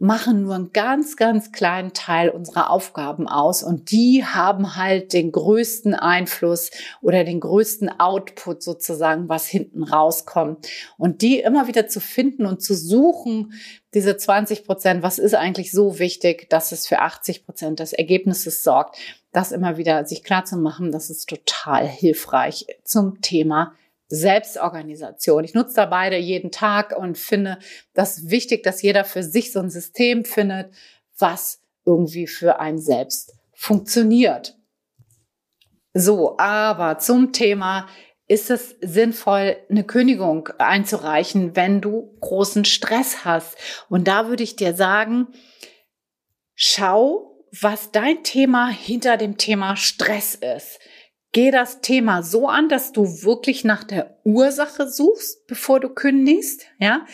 machen 0.00 0.42
nur 0.42 0.54
einen 0.54 0.72
ganz, 0.72 1.16
ganz 1.16 1.52
kleinen 1.52 1.92
Teil 1.92 2.28
unserer 2.28 2.70
Aufgaben 2.70 3.28
aus 3.28 3.62
und 3.62 3.90
die 3.90 4.24
haben 4.24 4.76
halt 4.76 5.12
den 5.12 5.32
größten 5.32 5.94
Einfluss 5.94 6.70
oder 7.00 7.24
den 7.24 7.40
größten 7.40 8.00
Output 8.00 8.62
sozusagen, 8.62 9.28
was 9.28 9.46
hinten 9.46 9.82
rauskommt. 9.82 10.68
Und 10.98 11.22
die 11.22 11.40
immer 11.40 11.66
wieder 11.66 11.88
zu 11.88 12.00
finden 12.00 12.46
und 12.46 12.62
zu 12.62 12.74
suchen, 12.74 13.52
diese 13.96 14.14
20 14.14 14.66
Prozent, 14.66 15.02
was 15.02 15.18
ist 15.18 15.34
eigentlich 15.34 15.72
so 15.72 15.98
wichtig, 15.98 16.50
dass 16.50 16.70
es 16.70 16.86
für 16.86 16.98
80 16.98 17.46
Prozent 17.46 17.80
des 17.80 17.94
Ergebnisses 17.94 18.62
sorgt, 18.62 18.98
das 19.32 19.52
immer 19.52 19.78
wieder 19.78 20.04
sich 20.04 20.22
klar 20.22 20.44
zu 20.44 20.58
machen, 20.58 20.92
das 20.92 21.08
ist 21.08 21.30
total 21.30 21.88
hilfreich 21.88 22.66
zum 22.84 23.22
Thema 23.22 23.74
Selbstorganisation. 24.08 25.44
Ich 25.44 25.54
nutze 25.54 25.76
da 25.76 25.86
beide 25.86 26.18
jeden 26.18 26.50
Tag 26.50 26.94
und 26.94 27.16
finde 27.16 27.58
das 27.94 28.28
wichtig, 28.28 28.62
dass 28.64 28.82
jeder 28.82 29.02
für 29.02 29.22
sich 29.22 29.50
so 29.50 29.60
ein 29.60 29.70
System 29.70 30.26
findet, 30.26 30.74
was 31.16 31.62
irgendwie 31.86 32.26
für 32.26 32.60
einen 32.60 32.78
selbst 32.78 33.34
funktioniert. 33.54 34.58
So, 35.94 36.36
aber 36.38 36.98
zum 36.98 37.32
Thema, 37.32 37.88
ist 38.28 38.50
es 38.50 38.76
sinnvoll, 38.80 39.56
eine 39.70 39.84
Kündigung 39.84 40.48
einzureichen, 40.58 41.54
wenn 41.54 41.80
du 41.80 42.16
großen 42.20 42.64
Stress 42.64 43.24
hast? 43.24 43.56
Und 43.88 44.08
da 44.08 44.28
würde 44.28 44.42
ich 44.42 44.56
dir 44.56 44.74
sagen, 44.74 45.28
schau, 46.54 47.44
was 47.60 47.92
dein 47.92 48.22
Thema 48.24 48.68
hinter 48.68 49.16
dem 49.16 49.36
Thema 49.36 49.76
Stress 49.76 50.34
ist. 50.34 50.80
Geh 51.32 51.50
das 51.50 51.80
Thema 51.80 52.22
so 52.22 52.48
an, 52.48 52.68
dass 52.68 52.92
du 52.92 53.22
wirklich 53.22 53.64
nach 53.64 53.84
der 53.84 54.18
Ursache 54.24 54.88
suchst, 54.88 55.46
bevor 55.46 55.80
du 55.80 55.90
kündigst, 55.90 56.66
ja? 56.78 57.06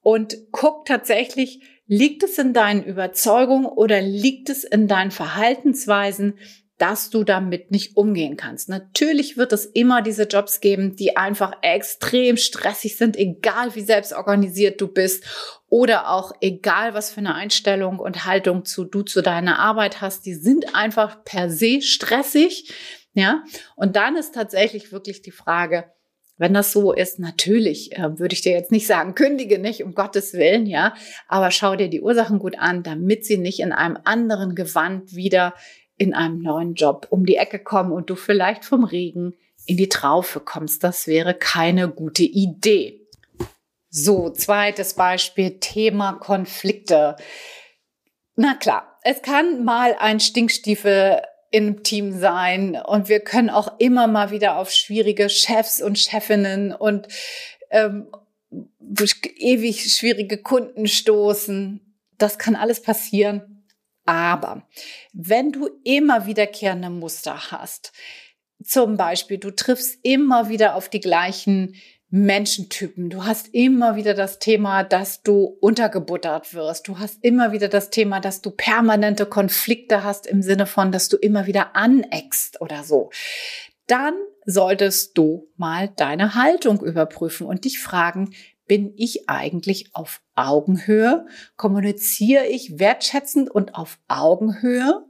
Und 0.00 0.36
guck 0.52 0.84
tatsächlich, 0.84 1.60
liegt 1.86 2.22
es 2.22 2.38
in 2.38 2.52
deinen 2.52 2.84
Überzeugungen 2.84 3.66
oder 3.66 4.00
liegt 4.00 4.50
es 4.50 4.64
in 4.64 4.88
deinen 4.88 5.10
Verhaltensweisen, 5.10 6.38
dass 6.78 7.10
du 7.10 7.24
damit 7.24 7.70
nicht 7.72 7.96
umgehen 7.96 8.36
kannst. 8.36 8.68
Natürlich 8.68 9.36
wird 9.36 9.52
es 9.52 9.66
immer 9.66 10.00
diese 10.00 10.24
Jobs 10.24 10.60
geben, 10.60 10.94
die 10.94 11.16
einfach 11.16 11.52
extrem 11.60 12.36
stressig 12.36 12.96
sind, 12.96 13.16
egal 13.16 13.74
wie 13.74 13.82
selbstorganisiert 13.82 14.80
du 14.80 14.88
bist 14.88 15.24
oder 15.68 16.08
auch 16.08 16.32
egal 16.40 16.94
was 16.94 17.10
für 17.10 17.18
eine 17.18 17.34
Einstellung 17.34 17.98
und 17.98 18.24
Haltung 18.24 18.64
zu 18.64 18.84
du 18.84 19.02
zu 19.02 19.22
deiner 19.22 19.58
Arbeit 19.58 20.00
hast, 20.00 20.24
die 20.24 20.34
sind 20.34 20.74
einfach 20.74 21.24
per 21.24 21.50
se 21.50 21.82
stressig. 21.82 22.72
Ja, 23.14 23.42
und 23.74 23.96
dann 23.96 24.14
ist 24.14 24.34
tatsächlich 24.34 24.92
wirklich 24.92 25.22
die 25.22 25.32
Frage, 25.32 25.86
wenn 26.36 26.54
das 26.54 26.72
so 26.72 26.92
ist, 26.92 27.18
natürlich 27.18 27.96
äh, 27.96 28.18
würde 28.18 28.34
ich 28.34 28.42
dir 28.42 28.52
jetzt 28.52 28.70
nicht 28.70 28.86
sagen, 28.86 29.16
kündige 29.16 29.58
nicht, 29.58 29.82
um 29.82 29.92
Gottes 29.92 30.34
Willen, 30.34 30.66
ja, 30.66 30.94
aber 31.26 31.50
schau 31.50 31.74
dir 31.74 31.88
die 31.88 32.00
Ursachen 32.00 32.38
gut 32.38 32.56
an, 32.58 32.84
damit 32.84 33.26
sie 33.26 33.38
nicht 33.38 33.58
in 33.58 33.72
einem 33.72 33.98
anderen 34.04 34.54
Gewand 34.54 35.16
wieder 35.16 35.54
in 35.98 36.14
einem 36.14 36.40
neuen 36.40 36.74
Job 36.74 37.06
um 37.10 37.26
die 37.26 37.36
Ecke 37.36 37.58
kommen 37.58 37.92
und 37.92 38.08
du 38.08 38.14
vielleicht 38.14 38.64
vom 38.64 38.84
Regen 38.84 39.34
in 39.66 39.76
die 39.76 39.88
Traufe 39.88 40.40
kommst. 40.40 40.82
Das 40.82 41.06
wäre 41.06 41.34
keine 41.34 41.88
gute 41.88 42.22
Idee. 42.22 43.06
So, 43.90 44.30
zweites 44.30 44.94
Beispiel, 44.94 45.58
Thema 45.60 46.14
Konflikte. 46.14 47.16
Na 48.36 48.54
klar, 48.54 48.98
es 49.02 49.22
kann 49.22 49.64
mal 49.64 49.96
ein 49.98 50.20
Stinkstiefel 50.20 51.22
im 51.50 51.82
Team 51.82 52.18
sein 52.18 52.76
und 52.76 53.08
wir 53.08 53.20
können 53.20 53.50
auch 53.50 53.78
immer 53.78 54.06
mal 54.06 54.30
wieder 54.30 54.56
auf 54.56 54.70
schwierige 54.70 55.28
Chefs 55.30 55.80
und 55.80 55.98
Chefinnen 55.98 56.72
und 56.72 57.08
ähm, 57.70 58.08
ewig 59.36 59.92
schwierige 59.92 60.38
Kunden 60.38 60.86
stoßen. 60.86 61.80
Das 62.18 62.38
kann 62.38 62.56
alles 62.56 62.82
passieren. 62.82 63.57
Aber 64.08 64.62
wenn 65.12 65.52
du 65.52 65.68
immer 65.84 66.24
wiederkehrende 66.24 66.88
Muster 66.88 67.50
hast, 67.50 67.92
zum 68.64 68.96
Beispiel 68.96 69.36
du 69.36 69.50
triffst 69.50 69.98
immer 70.02 70.48
wieder 70.48 70.76
auf 70.76 70.88
die 70.88 71.00
gleichen 71.00 71.74
Menschentypen. 72.08 73.10
Du 73.10 73.26
hast 73.26 73.48
immer 73.52 73.96
wieder 73.96 74.14
das 74.14 74.38
Thema, 74.38 74.82
dass 74.82 75.22
du 75.22 75.58
untergebuttert 75.60 76.54
wirst. 76.54 76.88
Du 76.88 76.98
hast 76.98 77.22
immer 77.22 77.52
wieder 77.52 77.68
das 77.68 77.90
Thema, 77.90 78.18
dass 78.18 78.40
du 78.40 78.50
permanente 78.50 79.26
Konflikte 79.26 80.02
hast 80.04 80.26
im 80.26 80.40
Sinne 80.40 80.64
von, 80.64 80.90
dass 80.90 81.10
du 81.10 81.18
immer 81.18 81.46
wieder 81.46 81.76
aneckst 81.76 82.62
oder 82.62 82.84
so. 82.84 83.10
Dann 83.88 84.14
solltest 84.46 85.18
du 85.18 85.50
mal 85.58 85.90
deine 85.96 86.34
Haltung 86.34 86.80
überprüfen 86.80 87.46
und 87.46 87.66
dich 87.66 87.78
fragen, 87.78 88.30
bin 88.68 88.92
ich 88.96 89.28
eigentlich 89.28 89.94
auf 89.94 90.20
Augenhöhe? 90.36 91.26
Kommuniziere 91.56 92.46
ich 92.46 92.78
wertschätzend 92.78 93.50
und 93.50 93.74
auf 93.74 93.98
Augenhöhe? 94.06 95.08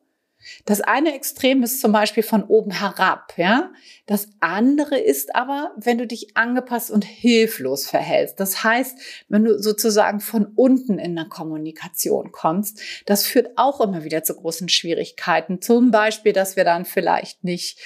Das 0.65 0.81
eine 0.81 1.15
Extrem 1.15 1.63
ist 1.63 1.81
zum 1.81 1.93
Beispiel 1.93 2.23
von 2.23 2.45
oben 2.45 2.71
herab, 2.71 3.35
ja. 3.37 3.73
Das 4.07 4.29
andere 4.41 4.99
ist 4.99 5.35
aber, 5.35 5.73
wenn 5.77 5.99
du 5.99 6.07
dich 6.07 6.37
angepasst 6.37 6.91
und 6.91 7.05
hilflos 7.05 7.89
verhältst. 7.89 8.39
Das 8.39 8.63
heißt, 8.63 8.99
wenn 9.29 9.45
du 9.45 9.61
sozusagen 9.61 10.21
von 10.21 10.47
unten 10.55 10.99
in 10.99 11.17
der 11.17 11.27
Kommunikation 11.27 12.31
kommst, 12.31 12.81
das 13.07 13.27
führt 13.27 13.51
auch 13.57 13.81
immer 13.81 14.05
wieder 14.05 14.23
zu 14.23 14.35
großen 14.37 14.69
Schwierigkeiten. 14.69 15.61
Zum 15.61 15.91
Beispiel, 15.91 16.33
dass 16.33 16.57
wir 16.57 16.65
dann 16.65 16.85
vielleicht 16.85 17.43
nicht 17.43 17.79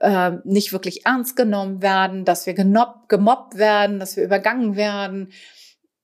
äh, 0.00 0.32
nicht 0.44 0.72
wirklich 0.72 1.06
ernst 1.06 1.36
genommen 1.36 1.82
werden, 1.82 2.24
dass 2.24 2.46
wir 2.46 2.54
gemobbt 2.54 3.56
werden, 3.56 4.00
dass 4.00 4.16
wir 4.16 4.24
übergangen 4.24 4.76
werden. 4.76 5.32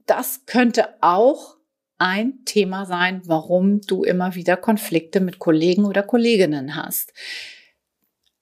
Das 0.07 0.47
könnte 0.47 0.95
auch 1.01 1.57
ein 1.99 2.45
Thema 2.45 2.85
sein, 2.85 3.23
warum 3.25 3.81
du 3.81 4.05
immer 4.05 4.35
wieder 4.35 4.57
Konflikte 4.57 5.21
mit 5.21 5.39
Kollegen 5.39 5.87
oder 5.87 6.03
Kolleginnen 6.03 6.77
hast. 6.77 7.13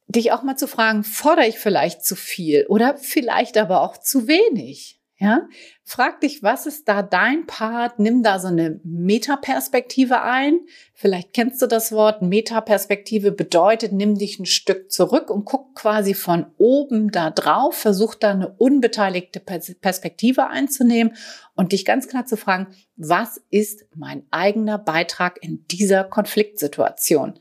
Dich 0.09 0.33
auch 0.33 0.43
mal 0.43 0.57
zu 0.57 0.67
fragen, 0.67 1.05
fordere 1.05 1.47
ich 1.47 1.59
vielleicht 1.59 2.05
zu 2.05 2.17
viel 2.17 2.67
oder 2.67 2.97
vielleicht 2.99 3.57
aber 3.57 3.83
auch 3.83 3.97
zu 3.97 4.27
wenig? 4.27 4.94
Ja, 5.17 5.49
frag 5.85 6.21
dich, 6.23 6.43
was 6.43 6.67
ist 6.67 6.89
da 6.89 7.01
dein 7.03 7.47
Part? 7.47 8.01
Nimm 8.01 8.25
da 8.25 8.41
so 8.41 8.49
eine 8.49 8.81
Metaperspektive 8.83 10.23
ein. 10.23 10.59
Vielleicht 10.93 11.33
kennst 11.33 11.63
du 11.63 11.69
das 11.69 11.93
Wort. 11.93 12.21
Metaperspektive 12.21 13.31
bedeutet, 13.31 13.93
nimm 13.93 14.19
dich 14.19 14.41
ein 14.41 14.47
Stück 14.47 14.91
zurück 14.91 15.31
und 15.31 15.45
guck 15.45 15.77
quasi 15.77 16.15
von 16.15 16.47
oben 16.59 17.13
da 17.13 17.31
drauf. 17.31 17.77
Versuch 17.77 18.17
da 18.17 18.33
eine 18.33 18.49
unbeteiligte 18.59 19.39
Perspektive 19.39 20.49
einzunehmen 20.49 21.15
und 21.55 21.71
dich 21.71 21.85
ganz 21.85 22.09
klar 22.09 22.27
zu 22.27 22.37
fragen, 22.37 22.75
was 22.97 23.41
ist 23.51 23.87
mein 23.95 24.25
eigener 24.33 24.79
Beitrag 24.79 25.39
in 25.41 25.65
dieser 25.69 26.03
Konfliktsituation? 26.03 27.39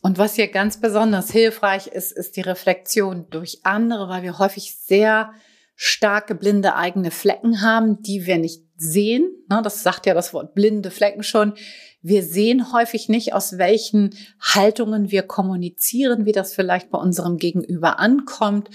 Und 0.00 0.16
was 0.16 0.36
hier 0.36 0.48
ganz 0.48 0.80
besonders 0.80 1.30
hilfreich 1.30 1.88
ist, 1.88 2.12
ist 2.12 2.36
die 2.36 2.40
Reflexion 2.40 3.26
durch 3.28 3.60
andere, 3.64 4.08
weil 4.08 4.22
wir 4.22 4.38
häufig 4.38 4.74
sehr 4.74 5.34
starke 5.74 6.34
blinde 6.34 6.76
eigene 6.76 7.10
Flecken 7.10 7.62
haben, 7.62 8.02
die 8.02 8.26
wir 8.26 8.38
nicht 8.38 8.62
sehen. 8.76 9.30
Das 9.48 9.82
sagt 9.82 10.06
ja 10.06 10.14
das 10.14 10.32
Wort 10.32 10.54
blinde 10.54 10.90
Flecken 10.90 11.22
schon. 11.22 11.54
Wir 12.02 12.22
sehen 12.22 12.72
häufig 12.72 13.08
nicht, 13.08 13.32
aus 13.32 13.58
welchen 13.58 14.16
Haltungen 14.40 15.10
wir 15.10 15.22
kommunizieren, 15.22 16.26
wie 16.26 16.32
das 16.32 16.54
vielleicht 16.54 16.90
bei 16.90 16.98
unserem 16.98 17.36
Gegenüber 17.36 18.00
ankommt. 18.00 18.70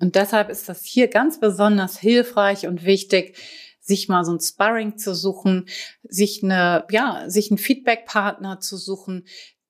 Und 0.00 0.16
deshalb 0.16 0.50
ist 0.50 0.68
das 0.68 0.84
hier 0.84 1.08
ganz 1.08 1.38
besonders 1.38 1.98
hilfreich 1.98 2.66
und 2.66 2.84
wichtig, 2.84 3.38
sich 3.80 4.08
mal 4.08 4.24
so 4.24 4.32
ein 4.32 4.40
Sparring 4.40 4.96
zu 4.96 5.14
suchen, 5.14 5.66
sich 6.02 6.42
eine, 6.42 6.84
ja, 6.90 7.24
sich 7.28 7.50
einen 7.50 7.58
Feedback-Partner 7.58 8.58
zu 8.60 8.76
suchen, 8.76 9.26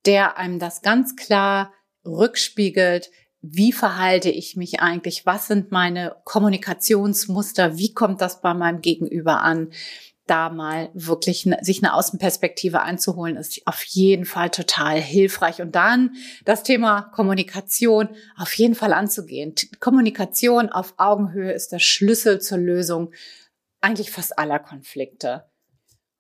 der 0.07 0.39
einem 0.39 0.59
das 0.59 0.83
ganz 0.83 1.17
klar 1.17 1.73
rückspiegelt, 2.07 3.11
wie 3.47 3.73
verhalte 3.73 4.31
ich 4.31 4.57
mich 4.57 4.81
eigentlich? 4.81 5.27
Was 5.27 5.49
sind 5.49 5.71
meine 5.71 6.17
Kommunikationsmuster? 6.25 7.77
Wie 7.77 7.93
kommt 7.93 8.23
das 8.23 8.41
bei 8.41 8.55
meinem 8.55 8.81
Gegenüber 8.81 9.43
an? 9.43 9.71
Da 10.27 10.49
mal 10.49 10.89
wirklich 10.95 11.47
sich 11.61 11.83
eine 11.83 11.93
Außenperspektive 11.93 12.81
einzuholen, 12.81 13.37
ist 13.37 13.61
auf 13.67 13.85
jeden 13.85 14.25
Fall 14.25 14.49
total 14.49 14.99
hilfreich. 14.99 15.61
Und 15.61 15.75
dann 15.75 16.15
das 16.47 16.63
Thema 16.63 17.03
Kommunikation 17.03 18.09
auf 18.39 18.55
jeden 18.55 18.75
Fall 18.75 18.95
anzugehen. 18.95 19.55
Kommunikation 19.79 20.71
auf 20.71 20.95
Augenhöhe 20.97 21.53
ist 21.53 21.73
der 21.73 21.81
Schlüssel 21.81 22.41
zur 22.41 22.57
Lösung 22.57 23.13
eigentlich 23.83 24.11
fast 24.11 24.39
aller 24.39 24.59
Konflikte. 24.59 25.45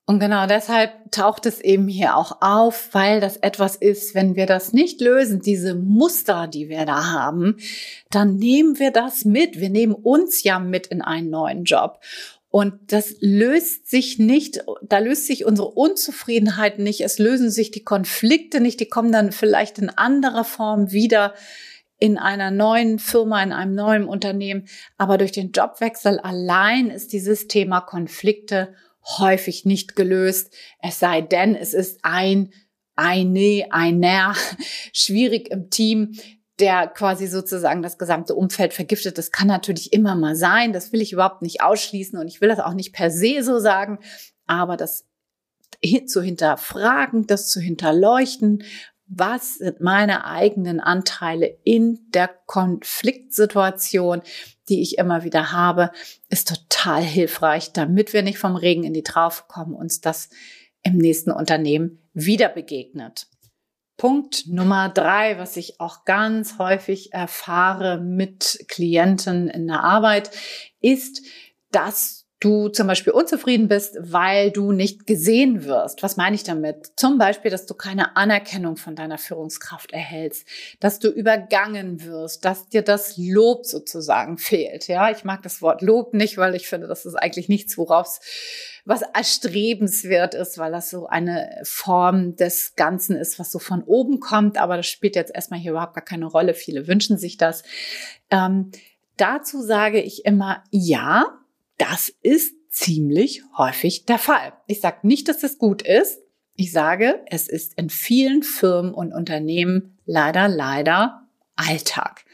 Und 0.06 0.20
genau 0.20 0.46
deshalb 0.46 1.10
taucht 1.12 1.46
es 1.46 1.60
eben 1.60 1.88
hier 1.88 2.16
auch 2.16 2.42
auf, 2.42 2.90
weil 2.92 3.20
das 3.20 3.38
etwas 3.38 3.74
ist, 3.74 4.14
wenn 4.14 4.36
wir 4.36 4.44
das 4.44 4.74
nicht 4.74 5.00
lösen, 5.00 5.40
diese 5.40 5.74
Muster, 5.74 6.46
die 6.46 6.68
wir 6.68 6.84
da 6.84 7.10
haben, 7.10 7.56
dann 8.10 8.36
nehmen 8.36 8.78
wir 8.78 8.90
das 8.90 9.24
mit. 9.24 9.60
Wir 9.60 9.70
nehmen 9.70 9.94
uns 9.94 10.42
ja 10.42 10.58
mit 10.58 10.88
in 10.88 11.00
einen 11.00 11.30
neuen 11.30 11.64
Job. 11.64 12.00
Und 12.50 12.92
das 12.92 13.16
löst 13.20 13.90
sich 13.90 14.18
nicht, 14.18 14.62
da 14.82 14.98
löst 14.98 15.26
sich 15.26 15.46
unsere 15.46 15.70
Unzufriedenheit 15.70 16.78
nicht, 16.78 17.00
es 17.00 17.18
lösen 17.18 17.50
sich 17.50 17.70
die 17.72 17.82
Konflikte 17.82 18.60
nicht, 18.60 18.78
die 18.78 18.88
kommen 18.88 19.10
dann 19.10 19.32
vielleicht 19.32 19.78
in 19.78 19.88
anderer 19.88 20.44
Form 20.44 20.92
wieder 20.92 21.34
in 21.98 22.18
einer 22.18 22.50
neuen 22.50 22.98
Firma, 22.98 23.42
in 23.42 23.52
einem 23.52 23.74
neuen 23.74 24.04
Unternehmen. 24.04 24.66
Aber 24.98 25.16
durch 25.16 25.32
den 25.32 25.52
Jobwechsel 25.52 26.20
allein 26.20 26.90
ist 26.90 27.12
dieses 27.12 27.48
Thema 27.48 27.80
Konflikte 27.80 28.74
häufig 29.18 29.64
nicht 29.64 29.96
gelöst. 29.96 30.52
Es 30.80 30.98
sei 30.98 31.20
denn, 31.20 31.54
es 31.54 31.74
ist 31.74 32.00
ein, 32.02 32.52
eine, 32.96 33.66
einer 33.70 34.34
schwierig 34.92 35.50
im 35.50 35.70
Team, 35.70 36.18
der 36.60 36.86
quasi 36.86 37.26
sozusagen 37.26 37.82
das 37.82 37.98
gesamte 37.98 38.34
Umfeld 38.34 38.72
vergiftet. 38.72 39.18
Das 39.18 39.32
kann 39.32 39.48
natürlich 39.48 39.92
immer 39.92 40.14
mal 40.14 40.36
sein. 40.36 40.72
Das 40.72 40.92
will 40.92 41.02
ich 41.02 41.12
überhaupt 41.12 41.42
nicht 41.42 41.62
ausschließen 41.62 42.18
und 42.18 42.28
ich 42.28 42.40
will 42.40 42.48
das 42.48 42.60
auch 42.60 42.74
nicht 42.74 42.92
per 42.92 43.10
se 43.10 43.42
so 43.42 43.58
sagen. 43.58 43.98
Aber 44.46 44.76
das 44.76 45.06
zu 46.06 46.22
hinterfragen, 46.22 47.26
das 47.26 47.50
zu 47.50 47.60
hinterleuchten, 47.60 48.62
was 49.06 49.56
sind 49.56 49.80
meine 49.80 50.24
eigenen 50.24 50.80
Anteile 50.80 51.58
in 51.64 52.00
der 52.10 52.28
Konfliktsituation, 52.46 54.22
die 54.68 54.80
ich 54.82 54.98
immer 54.98 55.24
wieder 55.24 55.52
habe, 55.52 55.90
ist 56.30 56.48
total 56.48 57.02
hilfreich, 57.02 57.72
damit 57.72 58.12
wir 58.12 58.22
nicht 58.22 58.38
vom 58.38 58.56
Regen 58.56 58.84
in 58.84 58.94
die 58.94 59.02
Traufe 59.02 59.44
kommen, 59.46 59.74
uns 59.74 60.00
das 60.00 60.30
im 60.82 60.96
nächsten 60.96 61.30
Unternehmen 61.30 61.98
wieder 62.12 62.48
begegnet. 62.48 63.26
Punkt 63.96 64.48
Nummer 64.48 64.88
drei, 64.88 65.38
was 65.38 65.56
ich 65.56 65.80
auch 65.80 66.04
ganz 66.04 66.58
häufig 66.58 67.12
erfahre 67.12 68.00
mit 68.00 68.64
Klienten 68.68 69.48
in 69.48 69.68
der 69.68 69.84
Arbeit, 69.84 70.30
ist, 70.80 71.22
dass 71.70 72.23
du 72.44 72.68
zum 72.68 72.86
Beispiel 72.86 73.12
unzufrieden 73.12 73.68
bist, 73.68 73.96
weil 73.98 74.50
du 74.50 74.72
nicht 74.72 75.06
gesehen 75.06 75.64
wirst. 75.64 76.02
Was 76.02 76.16
meine 76.16 76.36
ich 76.36 76.44
damit? 76.44 76.92
Zum 76.96 77.16
Beispiel, 77.16 77.50
dass 77.50 77.64
du 77.64 77.74
keine 77.74 78.16
Anerkennung 78.16 78.76
von 78.76 78.94
deiner 78.94 79.16
Führungskraft 79.16 79.92
erhältst, 79.92 80.46
dass 80.80 80.98
du 80.98 81.08
übergangen 81.08 82.04
wirst, 82.04 82.44
dass 82.44 82.68
dir 82.68 82.82
das 82.82 83.16
Lob 83.16 83.64
sozusagen 83.64 84.36
fehlt. 84.36 84.88
Ja, 84.88 85.10
ich 85.10 85.24
mag 85.24 85.42
das 85.42 85.62
Wort 85.62 85.80
Lob 85.80 86.12
nicht, 86.12 86.36
weil 86.36 86.54
ich 86.54 86.68
finde, 86.68 86.86
das 86.86 87.06
ist 87.06 87.14
eigentlich 87.14 87.48
nichts, 87.48 87.78
worauf 87.78 88.20
was 88.84 89.00
erstrebenswert 89.00 90.34
ist, 90.34 90.58
weil 90.58 90.70
das 90.70 90.90
so 90.90 91.06
eine 91.06 91.60
Form 91.62 92.36
des 92.36 92.76
Ganzen 92.76 93.16
ist, 93.16 93.38
was 93.38 93.50
so 93.50 93.58
von 93.58 93.82
oben 93.82 94.20
kommt. 94.20 94.58
Aber 94.58 94.76
das 94.76 94.86
spielt 94.86 95.16
jetzt 95.16 95.34
erstmal 95.34 95.60
hier 95.60 95.70
überhaupt 95.70 95.94
gar 95.94 96.04
keine 96.04 96.26
Rolle. 96.26 96.52
Viele 96.52 96.86
wünschen 96.86 97.16
sich 97.16 97.38
das. 97.38 97.62
Ähm, 98.30 98.70
dazu 99.16 99.62
sage 99.62 100.02
ich 100.02 100.26
immer, 100.26 100.62
ja, 100.70 101.38
das 101.78 102.12
ist 102.22 102.54
ziemlich 102.70 103.42
häufig 103.56 104.04
der 104.04 104.18
Fall. 104.18 104.52
Ich 104.66 104.80
sage 104.80 105.06
nicht, 105.06 105.28
dass 105.28 105.38
das 105.38 105.58
gut 105.58 105.82
ist. 105.82 106.20
Ich 106.56 106.72
sage, 106.72 107.24
es 107.26 107.48
ist 107.48 107.74
in 107.78 107.90
vielen 107.90 108.42
Firmen 108.42 108.94
und 108.94 109.12
Unternehmen 109.12 109.98
leider, 110.04 110.48
leider 110.48 111.28
Alltag. 111.56 112.24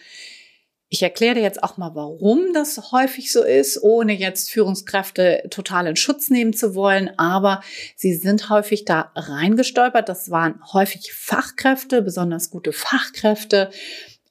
Ich 0.93 1.05
erkläre 1.05 1.37
dir 1.37 1.43
jetzt 1.43 1.63
auch 1.63 1.77
mal, 1.77 1.95
warum 1.95 2.53
das 2.53 2.91
häufig 2.91 3.31
so 3.31 3.45
ist, 3.45 3.81
ohne 3.81 4.13
jetzt 4.13 4.51
Führungskräfte 4.51 5.45
total 5.49 5.87
in 5.87 5.95
Schutz 5.95 6.31
nehmen 6.31 6.53
zu 6.53 6.75
wollen. 6.75 7.17
Aber 7.17 7.63
sie 7.95 8.13
sind 8.13 8.51
häufig 8.51 8.87
da 8.87 9.13
reingestolpert. 9.15 10.09
Das 10.09 10.31
waren 10.31 10.61
häufig 10.73 11.13
Fachkräfte, 11.13 12.03
besonders 12.03 12.51
gute 12.51 12.73
Fachkräfte, 12.73 13.71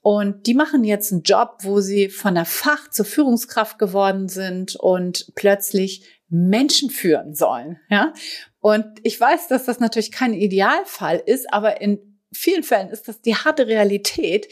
und 0.02 0.46
die 0.46 0.54
machen 0.54 0.82
jetzt 0.84 1.12
einen 1.12 1.22
Job, 1.22 1.58
wo 1.62 1.80
sie 1.80 2.08
von 2.08 2.34
der 2.34 2.46
Fach 2.46 2.88
zur 2.90 3.04
Führungskraft 3.04 3.78
geworden 3.78 4.28
sind 4.28 4.76
und 4.76 5.32
plötzlich 5.34 6.06
Menschen 6.28 6.90
führen 6.90 7.34
sollen. 7.34 7.78
Ja? 7.90 8.14
Und 8.60 8.86
ich 9.02 9.20
weiß, 9.20 9.48
dass 9.48 9.66
das 9.66 9.78
natürlich 9.78 10.10
kein 10.10 10.32
Idealfall 10.32 11.22
ist, 11.24 11.52
aber 11.52 11.80
in 11.80 12.20
vielen 12.32 12.62
Fällen 12.62 12.88
ist 12.88 13.08
das 13.08 13.20
die 13.20 13.34
harte 13.34 13.66
Realität, 13.66 14.48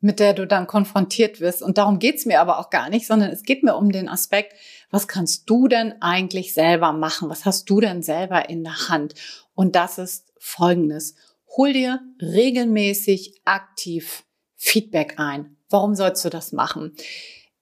mit 0.00 0.20
der 0.20 0.32
du 0.32 0.46
dann 0.46 0.66
konfrontiert 0.66 1.40
wirst. 1.40 1.60
Und 1.62 1.76
darum 1.76 1.98
geht's 1.98 2.24
mir 2.24 2.40
aber 2.40 2.58
auch 2.58 2.70
gar 2.70 2.88
nicht, 2.88 3.06
sondern 3.06 3.30
es 3.30 3.42
geht 3.42 3.64
mir 3.64 3.74
um 3.74 3.90
den 3.90 4.08
Aspekt, 4.08 4.54
was 4.90 5.08
kannst 5.08 5.50
du 5.50 5.68
denn 5.68 6.00
eigentlich 6.00 6.54
selber 6.54 6.92
machen? 6.92 7.28
Was 7.28 7.44
hast 7.44 7.68
du 7.68 7.80
denn 7.80 8.02
selber 8.02 8.48
in 8.48 8.62
der 8.62 8.88
Hand? 8.88 9.14
Und 9.54 9.74
das 9.74 9.98
ist 9.98 10.32
Folgendes. 10.38 11.16
Hol 11.56 11.72
dir 11.72 12.00
regelmäßig 12.22 13.40
aktiv 13.44 14.24
Feedback 14.58 15.18
ein. 15.18 15.56
Warum 15.70 15.94
sollst 15.94 16.24
du 16.24 16.28
das 16.28 16.52
machen? 16.52 16.94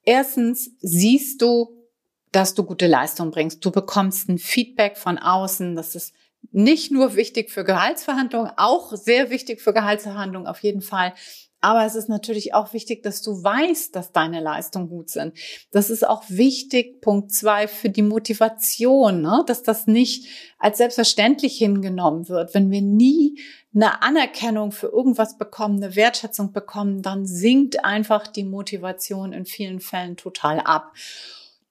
Erstens 0.05 0.71
siehst 0.81 1.43
du, 1.43 1.77
dass 2.33 2.55
du 2.55 2.65
gute 2.65 2.87
Leistung 2.87 3.31
bringst. 3.31 3.65
Du 3.65 3.71
bekommst 3.71 4.29
ein 4.29 4.39
Feedback 4.39 4.97
von 4.97 5.19
außen. 5.19 5.77
Das 5.77 5.95
ist 5.95 6.15
nicht 6.53 6.91
nur 6.91 7.15
wichtig 7.17 7.51
für 7.51 7.65
Gehaltsverhandlungen, 7.65 8.53
auch 8.57 8.93
sehr 8.95 9.31
wichtig 9.31 9.61
für 9.61 9.73
Gehaltsverhandlungen 9.73 10.49
auf 10.49 10.63
jeden 10.63 10.83
Fall. 10.83 11.13
Aber 11.67 11.85
es 11.85 11.97
ist 11.97 12.09
natürlich 12.09 12.55
auch 12.55 12.73
wichtig, 12.75 13.03
dass 13.03 13.23
du 13.23 13.43
weißt, 13.43 13.97
dass 13.97 14.13
deine 14.13 14.39
Leistungen 14.39 14.89
gut 14.89 15.11
sind. 15.11 15.37
Das 15.73 15.91
ist 15.91 16.07
auch 16.07 16.23
wichtig, 16.29 17.01
Punkt 17.01 17.33
zwei, 17.33 17.67
für 17.67 17.89
die 17.89 18.03
Motivation, 18.03 19.21
ne? 19.21 19.43
dass 19.49 19.65
das 19.65 19.89
nicht 19.89 20.29
als 20.61 20.79
selbstverständlich 20.79 21.59
hingenommen 21.59 22.29
wird. 22.29 22.55
Wenn 22.55 22.71
wir 22.71 22.83
nie 22.83 23.41
eine 23.75 24.01
Anerkennung 24.01 24.71
für 24.71 24.87
irgendwas 24.87 25.39
bekommen, 25.39 25.83
eine 25.83 25.97
Wertschätzung 25.97 26.53
bekommen, 26.53 27.03
dann 27.03 27.27
sinkt 27.27 27.85
einfach 27.85 28.29
die 28.29 28.45
Motivation 28.45 29.33
in 29.33 29.45
vielen 29.45 29.81
Fällen 29.81 30.17
total 30.17 30.61
ab. 30.61 30.93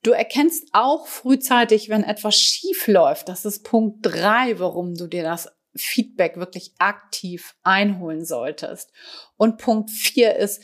Du 0.03 0.11
erkennst 0.11 0.67
auch 0.73 1.07
frühzeitig, 1.07 1.87
wenn 1.87 2.03
etwas 2.03 2.35
schief 2.35 2.87
läuft. 2.87 3.29
Das 3.29 3.45
ist 3.45 3.63
Punkt 3.63 3.99
drei, 4.01 4.59
warum 4.59 4.93
du 4.95 5.07
dir 5.07 5.23
das 5.23 5.55
Feedback 5.75 6.37
wirklich 6.37 6.73
aktiv 6.79 7.55
einholen 7.63 8.25
solltest. 8.25 8.91
Und 9.37 9.57
Punkt 9.57 9.89
vier 9.91 10.35
ist, 10.35 10.61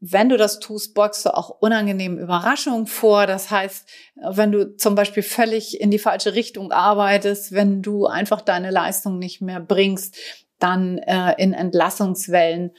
wenn 0.00 0.28
du 0.28 0.36
das 0.36 0.60
tust, 0.60 0.94
beugst 0.94 1.26
du 1.26 1.34
auch 1.34 1.50
unangenehmen 1.50 2.18
Überraschungen 2.18 2.86
vor. 2.86 3.26
Das 3.26 3.50
heißt, 3.50 3.88
wenn 4.30 4.52
du 4.52 4.76
zum 4.76 4.94
Beispiel 4.94 5.24
völlig 5.24 5.80
in 5.80 5.90
die 5.90 5.98
falsche 5.98 6.34
Richtung 6.34 6.70
arbeitest, 6.70 7.52
wenn 7.52 7.82
du 7.82 8.06
einfach 8.06 8.40
deine 8.40 8.70
Leistung 8.70 9.18
nicht 9.18 9.40
mehr 9.40 9.60
bringst, 9.60 10.16
dann 10.60 10.98
äh, 10.98 11.34
in 11.38 11.52
Entlassungswellen, 11.52 12.72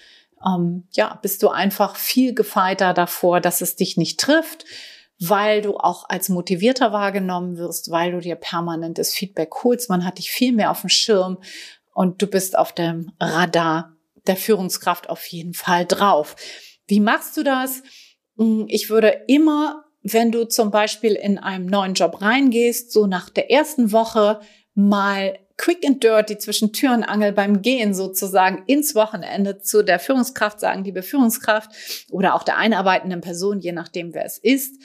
ähm, 0.46 0.88
ja, 0.92 1.20
bist 1.22 1.44
du 1.44 1.50
einfach 1.50 1.98
viel 1.98 2.34
gefeiter 2.34 2.94
davor, 2.94 3.42
dass 3.42 3.60
es 3.60 3.76
dich 3.76 3.98
nicht 3.98 4.20
trifft, 4.20 4.64
weil 5.20 5.62
du 5.62 5.78
auch 5.78 6.08
als 6.08 6.30
motivierter 6.30 6.94
wahrgenommen 6.94 7.58
wirst, 7.58 7.92
weil 7.92 8.12
du 8.12 8.20
dir 8.20 8.36
permanentes 8.36 9.14
Feedback 9.14 9.52
holst. 9.64 9.90
Man 9.90 10.06
hat 10.06 10.18
dich 10.18 10.32
viel 10.32 10.54
mehr 10.54 10.72
auf 10.72 10.82
dem 10.82 10.90
Schirm 10.90 11.38
und 11.94 12.22
du 12.22 12.28
bist 12.28 12.58
auf 12.58 12.74
dem 12.74 13.12
Radar 13.20 13.98
der 14.28 14.38
Führungskraft 14.38 15.10
auf 15.10 15.26
jeden 15.26 15.54
Fall 15.54 15.86
drauf. 15.86 16.36
Wie 16.88 17.02
machst 17.02 17.36
du 17.36 17.44
das? 17.44 17.84
Hm, 18.38 18.66
ich 18.70 18.90
würde 18.90 19.24
immer, 19.28 19.84
wenn 20.04 20.32
du 20.32 20.48
zum 20.48 20.72
Beispiel 20.72 21.14
in 21.14 21.38
einem 21.38 21.66
neuen 21.66 21.94
Job 21.94 22.22
reingehst, 22.22 22.92
so 22.94 23.06
nach 23.06 23.30
der 23.30 23.52
ersten 23.52 23.92
Woche 23.92 24.40
mal 24.74 25.38
quick 25.58 25.86
and 25.86 26.02
dirty 26.02 26.38
zwischen 26.38 26.72
Tür 26.72 26.94
und 26.94 27.04
Angel 27.04 27.34
beim 27.34 27.62
Gehen 27.62 27.94
sozusagen 27.94 28.64
ins 28.68 28.96
Wochenende 28.96 29.60
zu 29.60 29.84
der 29.84 30.00
Führungskraft 30.00 30.62
sagen, 30.62 30.86
liebe 30.86 31.04
Führungskraft 31.04 32.06
oder 32.10 32.34
auch 32.36 32.44
der 32.44 32.56
einarbeitenden 32.56 33.20
Person, 33.20 33.60
je 33.60 33.74
nachdem 33.74 34.14
wer 34.14 34.24
es 34.24 34.38
ist, 34.38 34.82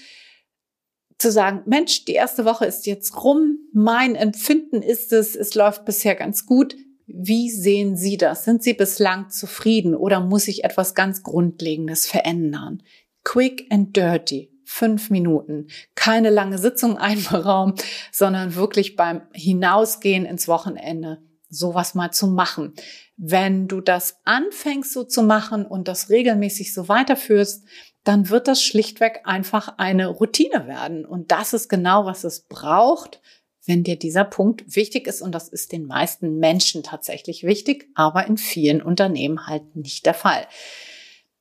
zu 1.18 1.31
sagen, 1.31 1.62
Mensch, 1.66 2.05
die 2.05 2.12
erste 2.12 2.44
Woche 2.44 2.66
ist 2.66 2.87
jetzt 2.87 3.22
rum, 3.22 3.59
mein 3.72 4.14
Empfinden 4.14 4.83
ist 4.83 5.12
es, 5.12 5.35
es 5.37 5.55
läuft 5.55 5.85
bisher 5.85 6.14
ganz 6.14 6.46
gut. 6.46 6.77
Wie 7.07 7.50
sehen 7.50 7.96
Sie 7.96 8.16
das? 8.16 8.44
Sind 8.44 8.62
Sie 8.62 8.74
bislang 8.74 9.31
zufrieden 9.31 9.94
oder 9.94 10.20
muss 10.20 10.48
ich 10.48 10.64
etwas 10.64 10.94
ganz 10.94 11.22
Grundlegendes 11.22 12.07
verändern? 12.07 12.83
Quick 13.22 13.66
and 13.70 13.96
dirty 13.96 14.55
fünf 14.64 15.11
Minuten. 15.11 15.68
Keine 15.94 16.31
lange 16.31 16.59
Sitzung 16.59 16.98
einberaumen, 16.98 17.74
sondern 18.11 18.55
wirklich 18.55 18.96
beim 18.96 19.22
Hinausgehen 19.33 20.24
ins 20.24 20.48
Wochenende 20.48 21.22
sowas 21.48 21.94
mal 21.94 22.11
zu 22.11 22.27
machen. 22.27 22.74
Wenn 23.16 23.68
du 23.68 23.81
das 23.81 24.16
anfängst 24.24 24.92
so 24.92 25.05
zu 25.05 25.22
machen 25.22 25.66
und 25.66 25.87
das 25.87 26.11
regelmäßig 26.11 26.74
so 26.74 26.88
weiterführst, 26.88 27.64
dann 28.05 28.29
wird 28.29 28.49
das 28.49 28.62
schlichtweg 28.62 29.23
einfach 29.25 29.79
eine 29.79 30.09
Routine 30.09 30.67
werden. 30.67 31.05
Und 31.05 31.33
das 31.33 31.55
ist 31.55 31.69
genau, 31.69 32.05
was 32.05 32.25
es 32.25 32.43
braucht, 32.43 33.21
wenn 33.67 33.83
dir 33.83 33.99
dieser 33.99 34.25
Punkt 34.25 34.77
wichtig 34.77 35.07
ist. 35.07 35.23
Und 35.23 35.33
das 35.33 35.49
ist 35.49 35.73
den 35.73 35.87
meisten 35.87 36.38
Menschen 36.38 36.83
tatsächlich 36.83 37.45
wichtig, 37.45 37.88
aber 37.95 38.27
in 38.27 38.37
vielen 38.37 38.83
Unternehmen 38.83 39.47
halt 39.47 39.75
nicht 39.75 40.05
der 40.05 40.14
Fall. 40.14 40.47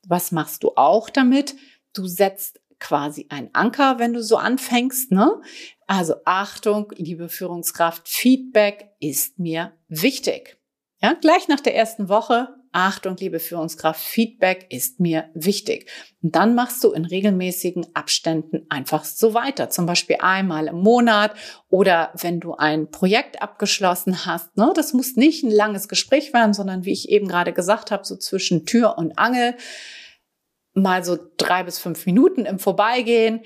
Was 0.08 0.32
machst 0.32 0.64
du 0.64 0.72
auch 0.76 1.10
damit? 1.10 1.56
Du 1.94 2.08
setzt 2.08 2.62
quasi 2.80 3.28
ein 3.30 3.50
Anker, 3.54 4.00
wenn 4.00 4.14
du 4.14 4.24
so 4.24 4.38
anfängst. 4.38 5.12
Ne? 5.12 5.42
Also 5.88 6.16
Achtung, 6.26 6.92
liebe 6.96 7.30
Führungskraft, 7.30 8.08
Feedback 8.08 8.90
ist 9.00 9.40
mir 9.40 9.74
wichtig. 9.88 10.58
Ja, 11.02 11.14
gleich 11.14 11.48
nach 11.48 11.60
der 11.60 11.76
ersten 11.76 12.08
Woche, 12.08 12.56
Achtung, 12.74 13.16
liebe 13.18 13.40
Führungskraft, 13.40 14.04
Feedback 14.04 14.66
ist 14.70 15.00
mir 15.00 15.30
wichtig. 15.34 15.90
Und 16.22 16.36
dann 16.36 16.56
machst 16.56 16.84
du 16.84 16.92
in 16.92 17.06
regelmäßigen 17.06 17.86
Abständen 17.94 18.66
einfach 18.70 19.06
so 19.06 19.34
weiter. 19.34 19.70
Zum 19.70 19.86
Beispiel 19.86 20.18
einmal 20.20 20.68
im 20.68 20.78
Monat 20.78 21.36
oder 21.70 22.12
wenn 22.20 22.40
du 22.40 22.56
ein 22.56 22.90
Projekt 22.90 23.42
abgeschlossen 23.42 24.26
hast. 24.26 24.58
Ne? 24.58 24.74
Das 24.76 24.94
muss 24.94 25.16
nicht 25.16 25.44
ein 25.44 25.52
langes 25.52 25.88
Gespräch 25.88 26.34
werden, 26.34 26.54
sondern 26.54 26.84
wie 26.84 26.94
ich 26.94 27.10
eben 27.10 27.28
gerade 27.28 27.54
gesagt 27.54 27.92
habe, 27.92 28.06
so 28.06 28.16
zwischen 28.18 28.66
Tür 28.66 28.98
und 28.98 29.18
Angel 29.20 29.56
mal 30.74 31.06
so 31.06 31.18
drei 31.38 31.64
bis 31.64 31.78
fünf 31.78 32.06
Minuten 32.08 32.46
im 32.46 32.58
Vorbeigehen 32.58 33.42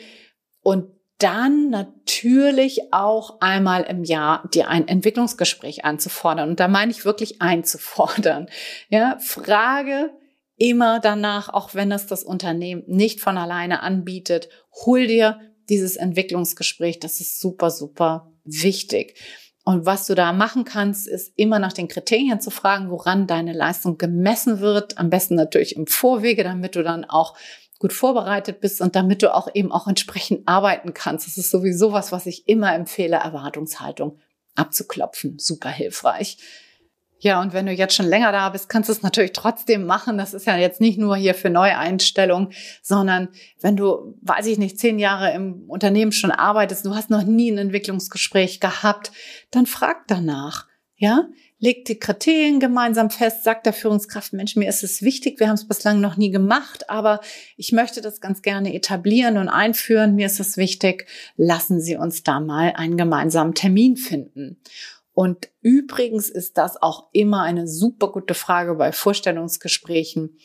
und 0.61 0.96
dann 1.17 1.69
natürlich 1.69 2.93
auch 2.93 3.41
einmal 3.41 3.83
im 3.83 4.03
Jahr 4.03 4.47
dir 4.53 4.69
ein 4.69 4.87
Entwicklungsgespräch 4.87 5.83
anzufordern. 5.83 6.49
Und 6.49 6.59
da 6.59 6.67
meine 6.67 6.91
ich 6.91 7.05
wirklich 7.05 7.41
einzufordern. 7.41 8.47
Ja, 8.89 9.17
frage 9.19 10.11
immer 10.57 10.99
danach, 10.99 11.49
auch 11.49 11.75
wenn 11.75 11.91
es 11.91 12.07
das 12.07 12.23
Unternehmen 12.23 12.83
nicht 12.87 13.21
von 13.21 13.37
alleine 13.37 13.83
anbietet, 13.83 14.49
hol 14.85 15.07
dir 15.07 15.39
dieses 15.69 15.95
Entwicklungsgespräch. 15.95 16.99
Das 16.99 17.19
ist 17.19 17.39
super, 17.39 17.69
super 17.69 18.31
wichtig. 18.43 19.19
Und 19.63 19.85
was 19.85 20.07
du 20.07 20.15
da 20.15 20.31
machen 20.31 20.63
kannst, 20.63 21.07
ist 21.07 21.33
immer 21.35 21.59
nach 21.59 21.73
den 21.73 21.89
Kriterien 21.89 22.39
zu 22.39 22.51
fragen, 22.51 22.89
woran 22.89 23.27
deine 23.27 23.51
Leistung 23.51 23.97
gemessen 23.97 24.61
wird. 24.61 24.97
Am 24.97 25.09
besten 25.09 25.35
natürlich 25.35 25.75
im 25.75 25.87
Vorwege, 25.87 26.43
damit 26.43 26.75
du 26.75 26.83
dann 26.83 27.03
auch 27.03 27.35
gut 27.79 27.93
vorbereitet 27.93 28.59
bist 28.59 28.81
und 28.81 28.95
damit 28.95 29.21
du 29.21 29.33
auch 29.33 29.47
eben 29.53 29.71
auch 29.71 29.87
entsprechend 29.87 30.47
arbeiten 30.47 30.93
kannst. 30.93 31.27
Das 31.27 31.37
ist 31.37 31.51
sowieso 31.51 31.91
was, 31.91 32.11
was 32.11 32.25
ich 32.25 32.47
immer 32.47 32.73
empfehle, 32.73 33.17
Erwartungshaltung 33.17 34.19
abzuklopfen. 34.55 35.37
Super 35.39 35.69
hilfreich. 35.69 36.37
Ja, 37.19 37.41
und 37.41 37.51
wenn 37.51 37.65
du 37.65 37.71
jetzt 37.71 37.95
schon 37.95 38.05
länger 38.05 38.31
da 38.31 38.49
bist, 38.49 38.69
kannst 38.69 38.89
du 38.89 38.93
es 38.93 39.01
natürlich 39.01 39.31
trotzdem 39.33 39.85
machen. 39.85 40.19
Das 40.19 40.35
ist 40.35 40.45
ja 40.45 40.55
jetzt 40.55 40.79
nicht 40.79 40.99
nur 40.99 41.15
hier 41.15 41.33
für 41.33 41.49
Neueinstellungen, 41.49 42.49
sondern 42.83 43.29
wenn 43.59 43.75
du, 43.75 44.15
weiß 44.21 44.45
ich 44.45 44.59
nicht, 44.59 44.79
zehn 44.79 44.99
Jahre 44.99 45.33
im 45.33 45.67
Unternehmen 45.67 46.11
schon 46.11 46.31
arbeitest, 46.31 46.85
du 46.85 46.93
hast 46.93 47.09
noch 47.09 47.23
nie 47.23 47.51
ein 47.51 47.57
Entwicklungsgespräch 47.57 48.59
gehabt, 48.59 49.11
dann 49.49 49.65
frag 49.65 50.07
danach. 50.07 50.67
Ja, 50.95 51.27
leg 51.59 51.85
die 51.85 51.97
Kriterien 51.97 52.59
gemeinsam 52.59 53.09
fest, 53.09 53.43
sagt 53.43 53.65
der 53.65 53.73
Führungskraft, 53.73 54.33
Mensch, 54.33 54.55
mir 54.55 54.69
ist 54.69 54.83
es 54.83 55.01
wichtig, 55.01 55.39
wir 55.39 55.47
haben 55.47 55.55
es 55.55 55.67
bislang 55.67 55.99
noch 55.99 56.17
nie 56.17 56.29
gemacht, 56.29 56.89
aber 56.89 57.19
ich 57.55 57.71
möchte 57.71 58.01
das 58.01 58.21
ganz 58.21 58.41
gerne 58.41 58.73
etablieren 58.75 59.37
und 59.37 59.49
einführen, 59.49 60.15
mir 60.15 60.27
ist 60.27 60.39
es 60.39 60.57
wichtig, 60.57 61.07
lassen 61.35 61.81
Sie 61.81 61.95
uns 61.95 62.23
da 62.23 62.39
mal 62.39 62.73
einen 62.75 62.97
gemeinsamen 62.97 63.55
Termin 63.55 63.97
finden. 63.97 64.61
Und 65.13 65.49
übrigens 65.61 66.29
ist 66.29 66.59
das 66.59 66.79
auch 66.79 67.09
immer 67.11 67.41
eine 67.41 67.67
super 67.67 68.11
gute 68.11 68.35
Frage 68.35 68.75
bei 68.75 68.91
Vorstellungsgesprächen. 68.91 70.37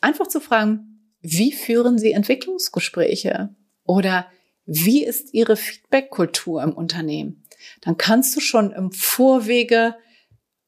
Einfach 0.00 0.26
zu 0.26 0.40
fragen, 0.40 1.14
wie 1.20 1.52
führen 1.52 1.96
Sie 1.96 2.10
Entwicklungsgespräche? 2.10 3.54
Oder 3.84 4.26
wie 4.64 5.04
ist 5.04 5.32
Ihre 5.32 5.54
Feedback-Kultur 5.54 6.60
im 6.64 6.72
Unternehmen? 6.72 7.44
Dann 7.82 7.96
kannst 7.96 8.34
du 8.34 8.40
schon 8.40 8.72
im 8.72 8.90
Vorwege 8.90 9.94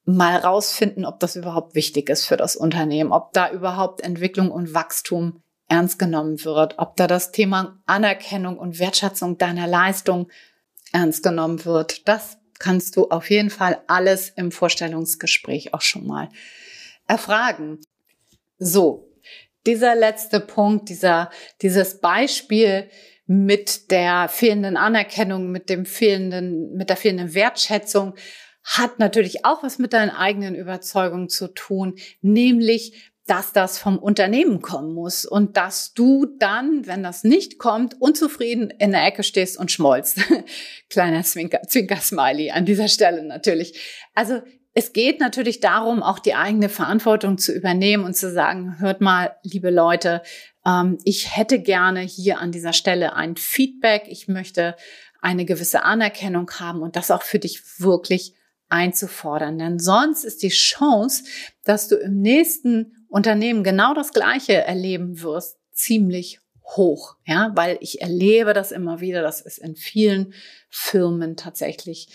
mal 0.08 0.36
rausfinden, 0.36 1.04
ob 1.04 1.20
das 1.20 1.36
überhaupt 1.36 1.74
wichtig 1.74 2.08
ist 2.08 2.24
für 2.24 2.38
das 2.38 2.56
Unternehmen, 2.56 3.12
ob 3.12 3.34
da 3.34 3.50
überhaupt 3.50 4.00
Entwicklung 4.00 4.50
und 4.50 4.72
Wachstum 4.72 5.42
ernst 5.68 5.98
genommen 5.98 6.42
wird, 6.46 6.78
ob 6.78 6.96
da 6.96 7.06
das 7.06 7.30
Thema 7.30 7.78
Anerkennung 7.84 8.58
und 8.58 8.78
Wertschätzung 8.78 9.36
deiner 9.36 9.66
Leistung 9.66 10.30
ernst 10.92 11.22
genommen 11.22 11.66
wird. 11.66 12.08
Das 12.08 12.38
kannst 12.58 12.96
du 12.96 13.08
auf 13.10 13.28
jeden 13.28 13.50
Fall 13.50 13.82
alles 13.86 14.30
im 14.30 14.50
Vorstellungsgespräch 14.50 15.74
auch 15.74 15.82
schon 15.82 16.06
mal 16.06 16.30
erfragen. 17.06 17.78
So, 18.58 19.12
dieser 19.66 19.94
letzte 19.94 20.40
Punkt, 20.40 20.88
dieser, 20.88 21.30
dieses 21.60 22.00
Beispiel 22.00 22.88
mit 23.26 23.90
der 23.90 24.30
fehlenden 24.30 24.78
Anerkennung, 24.78 25.50
mit 25.50 25.68
dem 25.68 25.84
fehlenden, 25.84 26.74
mit 26.74 26.88
der 26.88 26.96
fehlenden 26.96 27.34
Wertschätzung 27.34 28.14
hat 28.68 28.98
natürlich 28.98 29.46
auch 29.46 29.62
was 29.62 29.78
mit 29.78 29.94
deinen 29.94 30.10
eigenen 30.10 30.54
Überzeugungen 30.54 31.30
zu 31.30 31.48
tun, 31.48 31.94
nämlich 32.20 33.12
dass 33.26 33.52
das 33.52 33.78
vom 33.78 33.98
Unternehmen 33.98 34.62
kommen 34.62 34.94
muss 34.94 35.26
und 35.26 35.56
dass 35.58 35.92
du 35.92 36.26
dann, 36.38 36.86
wenn 36.86 37.02
das 37.02 37.24
nicht 37.24 37.58
kommt, 37.58 38.00
unzufrieden 38.00 38.70
in 38.70 38.92
der 38.92 39.04
Ecke 39.04 39.22
stehst 39.22 39.58
und 39.58 39.70
schmollst. 39.70 40.20
Kleiner 40.90 41.22
Zwinker, 41.22 41.62
Zwinker-Smiley 41.62 42.50
an 42.50 42.64
dieser 42.64 42.88
Stelle 42.88 43.22
natürlich. 43.22 44.06
Also 44.14 44.40
es 44.72 44.94
geht 44.94 45.20
natürlich 45.20 45.60
darum, 45.60 46.02
auch 46.02 46.18
die 46.18 46.34
eigene 46.34 46.70
Verantwortung 46.70 47.36
zu 47.36 47.52
übernehmen 47.52 48.04
und 48.04 48.16
zu 48.16 48.32
sagen, 48.32 48.78
hört 48.78 49.02
mal, 49.02 49.36
liebe 49.42 49.70
Leute, 49.70 50.22
ähm, 50.64 50.98
ich 51.04 51.36
hätte 51.36 51.58
gerne 51.58 52.00
hier 52.00 52.38
an 52.38 52.50
dieser 52.50 52.72
Stelle 52.72 53.14
ein 53.14 53.36
Feedback. 53.36 54.04
Ich 54.06 54.28
möchte 54.28 54.74
eine 55.20 55.44
gewisse 55.44 55.82
Anerkennung 55.82 56.50
haben 56.60 56.80
und 56.80 56.96
das 56.96 57.10
auch 57.10 57.22
für 57.22 57.38
dich 57.38 57.60
wirklich 57.78 58.37
einzufordern. 58.68 59.58
Denn 59.58 59.78
sonst 59.78 60.24
ist 60.24 60.42
die 60.42 60.48
Chance, 60.48 61.24
dass 61.64 61.88
du 61.88 61.96
im 61.96 62.20
nächsten 62.20 63.06
Unternehmen 63.08 63.64
genau 63.64 63.94
das 63.94 64.12
Gleiche 64.12 64.54
erleben 64.54 65.22
wirst, 65.22 65.58
ziemlich 65.72 66.40
hoch, 66.76 67.16
ja, 67.24 67.52
weil 67.54 67.78
ich 67.80 68.02
erlebe 68.02 68.52
das 68.52 68.72
immer 68.72 69.00
wieder, 69.00 69.22
das 69.22 69.40
ist 69.40 69.58
in 69.58 69.74
vielen 69.74 70.34
Firmen 70.68 71.36
tatsächlich 71.36 72.08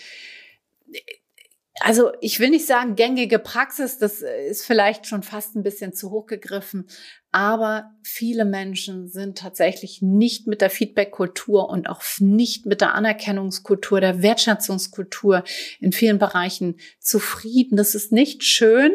also 1.80 2.12
ich 2.20 2.38
will 2.40 2.50
nicht 2.50 2.66
sagen 2.66 2.94
gängige 2.94 3.38
Praxis, 3.38 3.98
das 3.98 4.22
ist 4.22 4.64
vielleicht 4.64 5.06
schon 5.06 5.22
fast 5.22 5.56
ein 5.56 5.62
bisschen 5.62 5.92
zu 5.92 6.10
hoch 6.10 6.26
gegriffen, 6.26 6.86
aber 7.34 7.90
viele 8.04 8.44
Menschen 8.44 9.08
sind 9.08 9.38
tatsächlich 9.38 10.00
nicht 10.00 10.46
mit 10.46 10.60
der 10.60 10.70
Feedback-Kultur 10.70 11.68
und 11.68 11.88
auch 11.88 12.00
nicht 12.20 12.64
mit 12.64 12.80
der 12.80 12.94
Anerkennungskultur, 12.94 14.00
der 14.00 14.22
Wertschätzungskultur 14.22 15.42
in 15.80 15.90
vielen 15.90 16.18
Bereichen 16.18 16.76
zufrieden. 17.00 17.76
Das 17.76 17.96
ist 17.96 18.12
nicht 18.12 18.44
schön, 18.44 18.92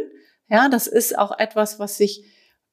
ja, 0.47 0.69
das 0.69 0.87
ist 0.87 1.17
auch 1.17 1.37
etwas, 1.37 1.79
was 1.79 1.97
sich 1.97 2.23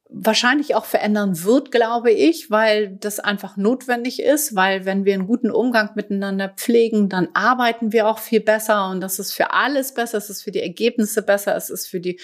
wahrscheinlich 0.08 0.76
auch 0.76 0.84
verändern 0.84 1.42
wird, 1.42 1.72
glaube 1.72 2.12
ich, 2.12 2.48
weil 2.48 2.96
das 2.98 3.18
einfach 3.18 3.56
notwendig 3.56 4.22
ist, 4.22 4.54
weil 4.54 4.84
wenn 4.84 5.04
wir 5.04 5.14
einen 5.14 5.26
guten 5.26 5.50
Umgang 5.50 5.90
miteinander 5.96 6.48
pflegen, 6.48 7.08
dann 7.08 7.26
arbeiten 7.34 7.92
wir 7.92 8.06
auch 8.06 8.20
viel 8.20 8.40
besser 8.40 8.88
und 8.90 9.00
das 9.00 9.18
ist 9.18 9.32
für 9.32 9.52
alles 9.52 9.94
besser, 9.94 10.18
es 10.18 10.30
ist 10.30 10.42
für 10.42 10.52
die 10.52 10.62
Ergebnisse 10.62 11.22
besser, 11.22 11.56
es 11.56 11.70
ist 11.70 11.88
für 11.88 11.98
die 11.98 12.20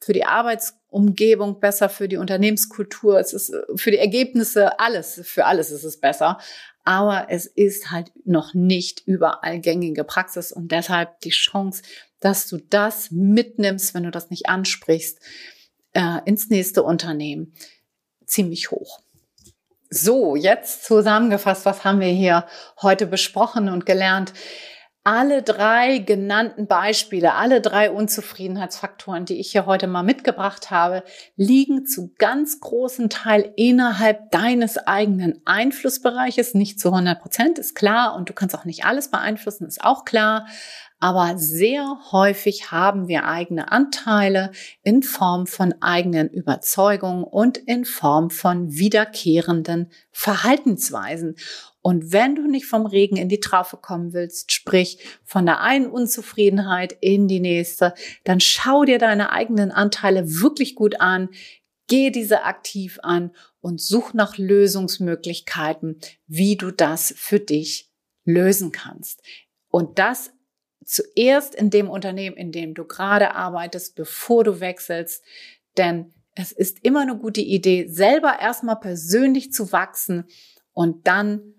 für 0.00 0.12
die 0.12 0.24
Arbeitsumgebung 0.24 1.60
besser, 1.60 1.88
für 1.88 2.08
die 2.08 2.16
Unternehmenskultur, 2.16 3.18
es 3.18 3.32
ist 3.32 3.54
für 3.76 3.90
die 3.90 3.98
Ergebnisse 3.98 4.78
alles, 4.78 5.20
für 5.24 5.46
alles 5.46 5.70
ist 5.70 5.84
es 5.84 6.00
besser. 6.00 6.38
Aber 6.84 7.26
es 7.30 7.46
ist 7.46 7.90
halt 7.90 8.12
noch 8.24 8.54
nicht 8.54 9.02
überall 9.06 9.58
gängige 9.58 10.04
Praxis 10.04 10.52
und 10.52 10.70
deshalb 10.70 11.18
die 11.20 11.30
Chance, 11.30 11.82
dass 12.20 12.46
du 12.46 12.58
das 12.58 13.10
mitnimmst, 13.10 13.92
wenn 13.94 14.04
du 14.04 14.10
das 14.12 14.30
nicht 14.30 14.48
ansprichst, 14.48 15.18
äh, 15.94 16.20
ins 16.26 16.48
nächste 16.48 16.84
Unternehmen, 16.84 17.54
ziemlich 18.24 18.70
hoch. 18.70 19.00
So, 19.90 20.36
jetzt 20.36 20.84
zusammengefasst, 20.84 21.64
was 21.64 21.84
haben 21.84 22.00
wir 22.00 22.08
hier 22.08 22.46
heute 22.82 23.06
besprochen 23.06 23.68
und 23.68 23.86
gelernt? 23.86 24.32
Alle 25.08 25.44
drei 25.44 25.98
genannten 25.98 26.66
Beispiele, 26.66 27.34
alle 27.34 27.60
drei 27.60 27.92
Unzufriedenheitsfaktoren, 27.92 29.24
die 29.24 29.38
ich 29.38 29.52
hier 29.52 29.64
heute 29.64 29.86
mal 29.86 30.02
mitgebracht 30.02 30.72
habe, 30.72 31.04
liegen 31.36 31.86
zu 31.86 32.12
ganz 32.18 32.58
großen 32.58 33.08
Teil 33.08 33.52
innerhalb 33.54 34.32
deines 34.32 34.78
eigenen 34.78 35.40
Einflussbereiches. 35.44 36.54
Nicht 36.54 36.80
zu 36.80 36.88
100 36.88 37.20
Prozent, 37.20 37.60
ist 37.60 37.76
klar. 37.76 38.16
Und 38.16 38.30
du 38.30 38.32
kannst 38.32 38.56
auch 38.56 38.64
nicht 38.64 38.84
alles 38.84 39.08
beeinflussen, 39.08 39.68
ist 39.68 39.84
auch 39.84 40.04
klar. 40.04 40.48
Aber 40.98 41.38
sehr 41.38 41.98
häufig 42.10 42.72
haben 42.72 43.06
wir 43.06 43.26
eigene 43.26 43.70
Anteile 43.70 44.50
in 44.82 45.04
Form 45.04 45.46
von 45.46 45.74
eigenen 45.82 46.30
Überzeugungen 46.30 47.22
und 47.22 47.58
in 47.58 47.84
Form 47.84 48.30
von 48.30 48.72
wiederkehrenden 48.72 49.92
Verhaltensweisen. 50.10 51.36
Und 51.86 52.10
wenn 52.10 52.34
du 52.34 52.48
nicht 52.48 52.66
vom 52.66 52.84
Regen 52.84 53.16
in 53.16 53.28
die 53.28 53.38
Traufe 53.38 53.76
kommen 53.76 54.12
willst, 54.12 54.50
sprich 54.50 54.98
von 55.22 55.46
der 55.46 55.60
einen 55.60 55.86
Unzufriedenheit 55.86 56.98
in 57.00 57.28
die 57.28 57.38
nächste, 57.38 57.94
dann 58.24 58.40
schau 58.40 58.84
dir 58.84 58.98
deine 58.98 59.30
eigenen 59.30 59.70
Anteile 59.70 60.24
wirklich 60.40 60.74
gut 60.74 61.00
an, 61.00 61.28
geh 61.86 62.10
diese 62.10 62.42
aktiv 62.42 62.98
an 63.04 63.30
und 63.60 63.80
such 63.80 64.14
nach 64.14 64.36
Lösungsmöglichkeiten, 64.36 66.00
wie 66.26 66.56
du 66.56 66.72
das 66.72 67.14
für 67.16 67.38
dich 67.38 67.88
lösen 68.24 68.72
kannst. 68.72 69.22
Und 69.68 70.00
das 70.00 70.32
zuerst 70.84 71.54
in 71.54 71.70
dem 71.70 71.88
Unternehmen, 71.88 72.36
in 72.36 72.50
dem 72.50 72.74
du 72.74 72.84
gerade 72.84 73.36
arbeitest, 73.36 73.94
bevor 73.94 74.42
du 74.42 74.58
wechselst. 74.58 75.22
Denn 75.76 76.12
es 76.34 76.50
ist 76.50 76.84
immer 76.84 77.02
eine 77.02 77.16
gute 77.16 77.42
Idee, 77.42 77.86
selber 77.86 78.40
erstmal 78.40 78.80
persönlich 78.80 79.52
zu 79.52 79.70
wachsen 79.70 80.24
und 80.72 81.06
dann, 81.06 81.52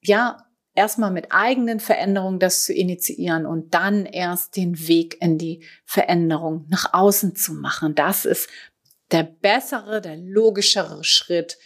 ja, 0.00 0.48
erstmal 0.74 1.10
mit 1.10 1.32
eigenen 1.32 1.80
Veränderungen 1.80 2.38
das 2.38 2.64
zu 2.64 2.72
initiieren 2.72 3.46
und 3.46 3.74
dann 3.74 4.06
erst 4.06 4.56
den 4.56 4.86
Weg 4.86 5.20
in 5.20 5.36
die 5.36 5.64
Veränderung 5.84 6.66
nach 6.68 6.94
außen 6.94 7.34
zu 7.34 7.52
machen. 7.52 7.94
Das 7.94 8.24
ist 8.24 8.48
der 9.10 9.24
bessere, 9.24 10.00
der 10.00 10.16
logischere 10.16 11.02
Schritt 11.02 11.58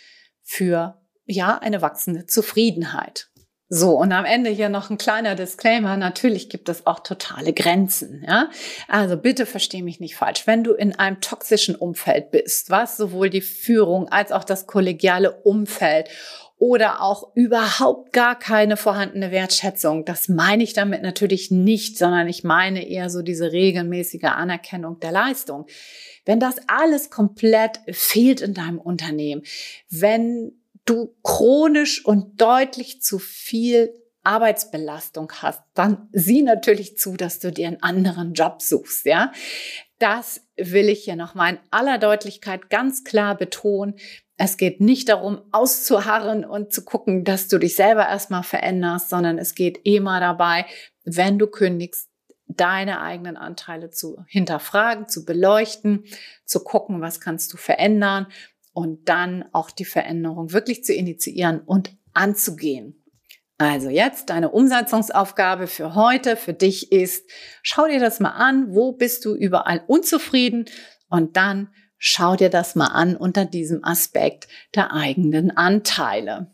für, 0.42 1.00
ja, 1.26 1.58
eine 1.58 1.82
wachsende 1.82 2.26
Zufriedenheit. 2.26 3.28
So, 3.74 3.98
und 3.98 4.12
am 4.12 4.26
Ende 4.26 4.50
hier 4.50 4.68
noch 4.68 4.90
ein 4.90 4.98
kleiner 4.98 5.34
Disclaimer. 5.34 5.96
Natürlich 5.96 6.50
gibt 6.50 6.68
es 6.68 6.86
auch 6.86 7.00
totale 7.00 7.54
Grenzen, 7.54 8.22
ja. 8.26 8.50
Also 8.86 9.16
bitte 9.16 9.46
versteh 9.46 9.80
mich 9.80 9.98
nicht 9.98 10.14
falsch. 10.14 10.46
Wenn 10.46 10.62
du 10.62 10.74
in 10.74 10.94
einem 10.98 11.22
toxischen 11.22 11.74
Umfeld 11.74 12.30
bist, 12.30 12.68
was 12.68 12.98
sowohl 12.98 13.30
die 13.30 13.40
Führung 13.40 14.08
als 14.08 14.30
auch 14.30 14.44
das 14.44 14.66
kollegiale 14.66 15.32
Umfeld 15.40 16.10
oder 16.62 17.02
auch 17.02 17.34
überhaupt 17.34 18.12
gar 18.12 18.38
keine 18.38 18.76
vorhandene 18.76 19.32
Wertschätzung. 19.32 20.04
Das 20.04 20.28
meine 20.28 20.62
ich 20.62 20.74
damit 20.74 21.02
natürlich 21.02 21.50
nicht, 21.50 21.98
sondern 21.98 22.28
ich 22.28 22.44
meine 22.44 22.88
eher 22.88 23.10
so 23.10 23.22
diese 23.22 23.50
regelmäßige 23.50 24.22
Anerkennung 24.26 25.00
der 25.00 25.10
Leistung. 25.10 25.66
Wenn 26.24 26.38
das 26.38 26.58
alles 26.68 27.10
komplett 27.10 27.80
fehlt 27.90 28.40
in 28.42 28.54
deinem 28.54 28.78
Unternehmen, 28.78 29.42
wenn 29.90 30.52
du 30.84 31.16
chronisch 31.24 32.06
und 32.06 32.40
deutlich 32.40 33.02
zu 33.02 33.18
viel 33.18 33.92
Arbeitsbelastung 34.22 35.32
hast, 35.40 35.62
dann 35.74 36.08
sieh 36.12 36.42
natürlich 36.42 36.96
zu, 36.96 37.16
dass 37.16 37.40
du 37.40 37.50
dir 37.50 37.66
einen 37.66 37.82
anderen 37.82 38.34
Job 38.34 38.62
suchst, 38.62 39.04
ja. 39.06 39.32
Das 39.98 40.42
will 40.56 40.88
ich 40.88 41.04
hier 41.04 41.16
nochmal 41.16 41.54
in 41.54 41.58
aller 41.72 41.98
Deutlichkeit 41.98 42.70
ganz 42.70 43.02
klar 43.02 43.36
betonen. 43.36 43.94
Es 44.44 44.56
geht 44.56 44.80
nicht 44.80 45.08
darum, 45.08 45.40
auszuharren 45.52 46.44
und 46.44 46.72
zu 46.72 46.84
gucken, 46.84 47.22
dass 47.22 47.46
du 47.46 47.58
dich 47.58 47.76
selber 47.76 48.08
erstmal 48.08 48.42
veränderst, 48.42 49.08
sondern 49.08 49.38
es 49.38 49.54
geht 49.54 49.78
immer 49.84 50.18
dabei, 50.18 50.66
wenn 51.04 51.38
du 51.38 51.46
kündigst, 51.46 52.10
deine 52.48 53.00
eigenen 53.00 53.36
Anteile 53.36 53.90
zu 53.90 54.24
hinterfragen, 54.26 55.06
zu 55.06 55.24
beleuchten, 55.24 56.06
zu 56.44 56.58
gucken, 56.64 57.00
was 57.00 57.20
kannst 57.20 57.52
du 57.52 57.56
verändern 57.56 58.26
und 58.72 59.08
dann 59.08 59.44
auch 59.52 59.70
die 59.70 59.84
Veränderung 59.84 60.52
wirklich 60.52 60.82
zu 60.82 60.92
initiieren 60.92 61.60
und 61.60 61.96
anzugehen. 62.12 63.00
Also 63.58 63.90
jetzt 63.90 64.28
deine 64.28 64.50
Umsetzungsaufgabe 64.50 65.68
für 65.68 65.94
heute, 65.94 66.34
für 66.34 66.52
dich 66.52 66.90
ist, 66.90 67.30
schau 67.62 67.86
dir 67.86 68.00
das 68.00 68.18
mal 68.18 68.30
an, 68.30 68.74
wo 68.74 68.90
bist 68.90 69.24
du 69.24 69.36
überall 69.36 69.84
unzufrieden 69.86 70.64
und 71.08 71.36
dann 71.36 71.68
schau 72.04 72.34
dir 72.34 72.50
das 72.50 72.74
mal 72.74 72.88
an 72.88 73.16
unter 73.16 73.44
diesem 73.44 73.84
Aspekt 73.84 74.48
der 74.74 74.92
eigenen 74.92 75.56
Anteile. 75.56 76.48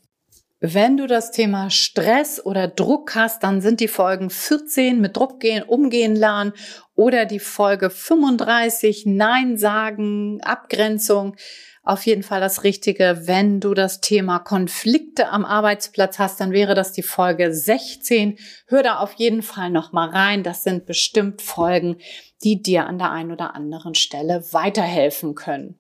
Wenn 0.61 0.99
du 0.99 1.07
das 1.07 1.31
Thema 1.31 1.71
Stress 1.71 2.45
oder 2.45 2.69
Druck 2.69 3.15
hast, 3.15 3.43
dann 3.43 3.63
sind 3.63 3.81
die 3.81 3.89
Folgen 3.89 4.29
14 4.29 5.01
mit 5.01 5.17
Druck 5.17 5.41
gehen, 5.41 5.63
umgehen 5.63 6.15
lernen 6.15 6.53
oder 6.95 7.25
die 7.25 7.39
Folge 7.39 7.89
35 7.89 9.07
Nein 9.07 9.57
sagen, 9.57 10.41
Abgrenzung 10.43 11.35
auf 11.83 12.05
jeden 12.05 12.23
Fall 12.23 12.41
das 12.41 12.65
Richtige. 12.65 13.23
Wenn 13.23 13.61
du 13.61 13.73
das 13.73 14.03
Thema 14.03 14.41
Konflikte 14.41 15.31
am 15.31 15.47
Arbeitsplatz 15.47 16.19
hast, 16.19 16.39
dann 16.39 16.53
wäre 16.53 16.75
das 16.75 16.93
die 16.93 17.03
Folge 17.03 17.55
16. 17.55 18.39
Hör 18.67 18.83
da 18.83 18.99
auf 18.99 19.15
jeden 19.15 19.41
Fall 19.41 19.71
noch 19.71 19.93
mal 19.93 20.11
rein. 20.11 20.43
Das 20.43 20.63
sind 20.63 20.85
bestimmt 20.85 21.41
Folgen, 21.41 21.97
die 22.45 22.63
dir 22.63 22.87
an 22.87 22.99
der 22.99 23.11
einen 23.11 23.33
oder 23.33 23.55
anderen 23.55 23.95
Stelle 23.95 24.45
weiterhelfen 24.53 25.35
können. 25.35 25.79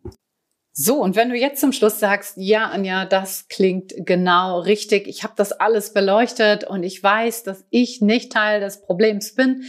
So, 0.73 1.03
und 1.03 1.16
wenn 1.16 1.29
du 1.29 1.35
jetzt 1.35 1.61
zum 1.61 1.73
Schluss 1.73 1.99
sagst, 1.99 2.35
ja, 2.37 2.66
Anja, 2.66 3.05
das 3.05 3.49
klingt 3.49 3.94
genau 4.07 4.61
richtig, 4.61 5.09
ich 5.09 5.25
habe 5.25 5.35
das 5.37 5.51
alles 5.51 5.92
beleuchtet 5.92 6.62
und 6.62 6.85
ich 6.85 7.03
weiß, 7.03 7.42
dass 7.42 7.64
ich 7.71 8.01
nicht 8.01 8.31
Teil 8.31 8.61
des 8.61 8.83
Problems 8.83 9.35
bin, 9.35 9.64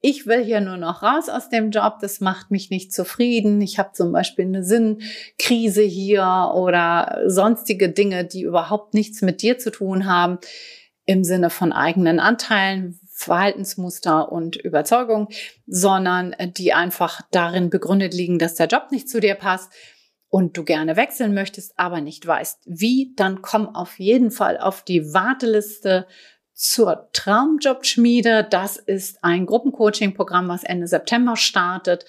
ich 0.00 0.26
will 0.26 0.44
hier 0.44 0.60
nur 0.60 0.76
noch 0.76 1.02
raus 1.02 1.28
aus 1.28 1.48
dem 1.48 1.70
Job, 1.70 1.98
das 2.00 2.20
macht 2.20 2.50
mich 2.50 2.70
nicht 2.70 2.94
zufrieden. 2.94 3.60
Ich 3.60 3.78
habe 3.78 3.92
zum 3.92 4.12
Beispiel 4.12 4.44
eine 4.44 4.62
Sinnkrise 4.62 5.82
hier 5.82 6.52
oder 6.54 7.22
sonstige 7.26 7.88
Dinge, 7.88 8.24
die 8.24 8.42
überhaupt 8.42 8.94
nichts 8.94 9.22
mit 9.22 9.42
dir 9.42 9.58
zu 9.58 9.72
tun 9.72 10.06
haben, 10.06 10.38
im 11.04 11.24
Sinne 11.24 11.50
von 11.50 11.72
eigenen 11.72 12.20
Anteilen, 12.20 13.00
Verhaltensmuster 13.18 14.30
und 14.30 14.54
Überzeugung, 14.54 15.28
sondern 15.66 16.36
die 16.56 16.72
einfach 16.72 17.20
darin 17.32 17.68
begründet 17.68 18.14
liegen, 18.14 18.38
dass 18.38 18.54
der 18.54 18.68
Job 18.68 18.92
nicht 18.92 19.08
zu 19.08 19.18
dir 19.18 19.34
passt 19.34 19.72
und 20.28 20.56
du 20.56 20.62
gerne 20.62 20.94
wechseln 20.94 21.34
möchtest, 21.34 21.76
aber 21.76 22.00
nicht 22.00 22.24
weißt, 22.24 22.60
wie, 22.66 23.12
dann 23.16 23.42
komm 23.42 23.74
auf 23.74 23.98
jeden 23.98 24.30
Fall 24.30 24.56
auf 24.56 24.84
die 24.84 25.12
Warteliste 25.12 26.06
zur 26.54 27.08
Traumjobschmiede. 27.12 28.46
Das 28.48 28.76
ist 28.76 29.24
ein 29.24 29.46
Gruppencoaching-Programm, 29.46 30.46
was 30.46 30.62
Ende 30.62 30.86
September 30.86 31.34
startet. 31.34 32.04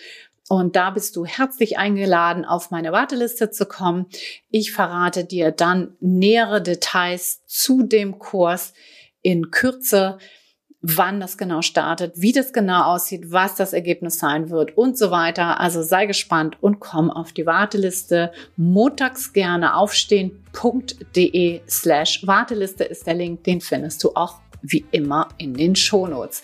Und 0.48 0.76
da 0.76 0.92
bist 0.92 1.16
du 1.16 1.26
herzlich 1.26 1.80
eingeladen, 1.80 2.46
auf 2.46 2.70
meine 2.70 2.92
Warteliste 2.92 3.50
zu 3.50 3.66
kommen. 3.66 4.06
Ich 4.52 4.74
verrate 4.74 5.26
dir 5.26 5.52
dann 5.52 5.96
nähere 6.02 6.62
Details 6.62 7.44
zu 7.48 7.82
dem 7.82 8.20
Kurs 8.20 8.74
in 9.24 9.50
Kürze 9.50 10.20
wann 10.82 11.20
das 11.20 11.38
genau 11.38 11.62
startet, 11.62 12.14
wie 12.16 12.32
das 12.32 12.54
genau 12.54 12.84
aussieht, 12.84 13.32
was 13.32 13.56
das 13.56 13.74
Ergebnis 13.74 14.20
sein 14.20 14.50
wird 14.50 14.78
und 14.78 14.98
so 14.98 15.12
weiter. 15.12 15.60
Also 15.60 15.84
sei 15.84 16.06
gespannt 16.06 16.58
und 16.62 16.80
komm 16.80 17.12
auf 17.12 17.34
die 17.34 17.46
Warteliste. 17.46 18.32
Montags 18.56 19.34
gerne 19.34 19.76
aufstehen.de 19.76 21.62
slash 21.68 22.26
Warteliste 22.26 22.86
ist 22.86 23.08
der 23.08 23.16
Link, 23.16 23.44
den 23.44 23.60
findest 23.60 24.04
du 24.04 24.12
auch 24.16 24.40
wie 24.62 24.86
immer 24.92 25.30
in 25.38 25.54
den 25.54 25.76
Shownotes. 25.76 26.42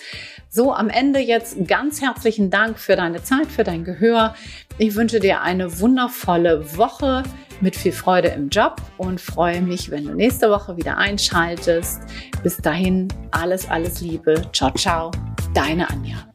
So, 0.49 0.73
am 0.73 0.89
Ende 0.89 1.19
jetzt 1.19 1.67
ganz 1.67 2.01
herzlichen 2.01 2.49
Dank 2.49 2.79
für 2.79 2.95
deine 2.95 3.23
Zeit, 3.23 3.47
für 3.47 3.63
dein 3.63 3.83
Gehör. 3.83 4.35
Ich 4.77 4.95
wünsche 4.95 5.19
dir 5.19 5.41
eine 5.41 5.79
wundervolle 5.79 6.77
Woche 6.77 7.23
mit 7.61 7.75
viel 7.75 7.91
Freude 7.91 8.29
im 8.29 8.49
Job 8.49 8.81
und 8.97 9.21
freue 9.21 9.61
mich, 9.61 9.91
wenn 9.91 10.05
du 10.05 10.13
nächste 10.13 10.49
Woche 10.49 10.77
wieder 10.77 10.97
einschaltest. 10.97 12.01
Bis 12.45 12.57
dahin, 12.57 13.07
alles, 13.31 13.67
alles 13.71 14.01
Liebe. 14.01 14.39
Ciao, 14.53 14.69
ciao. 14.75 15.09
Deine 15.55 15.89
Anja. 15.89 16.27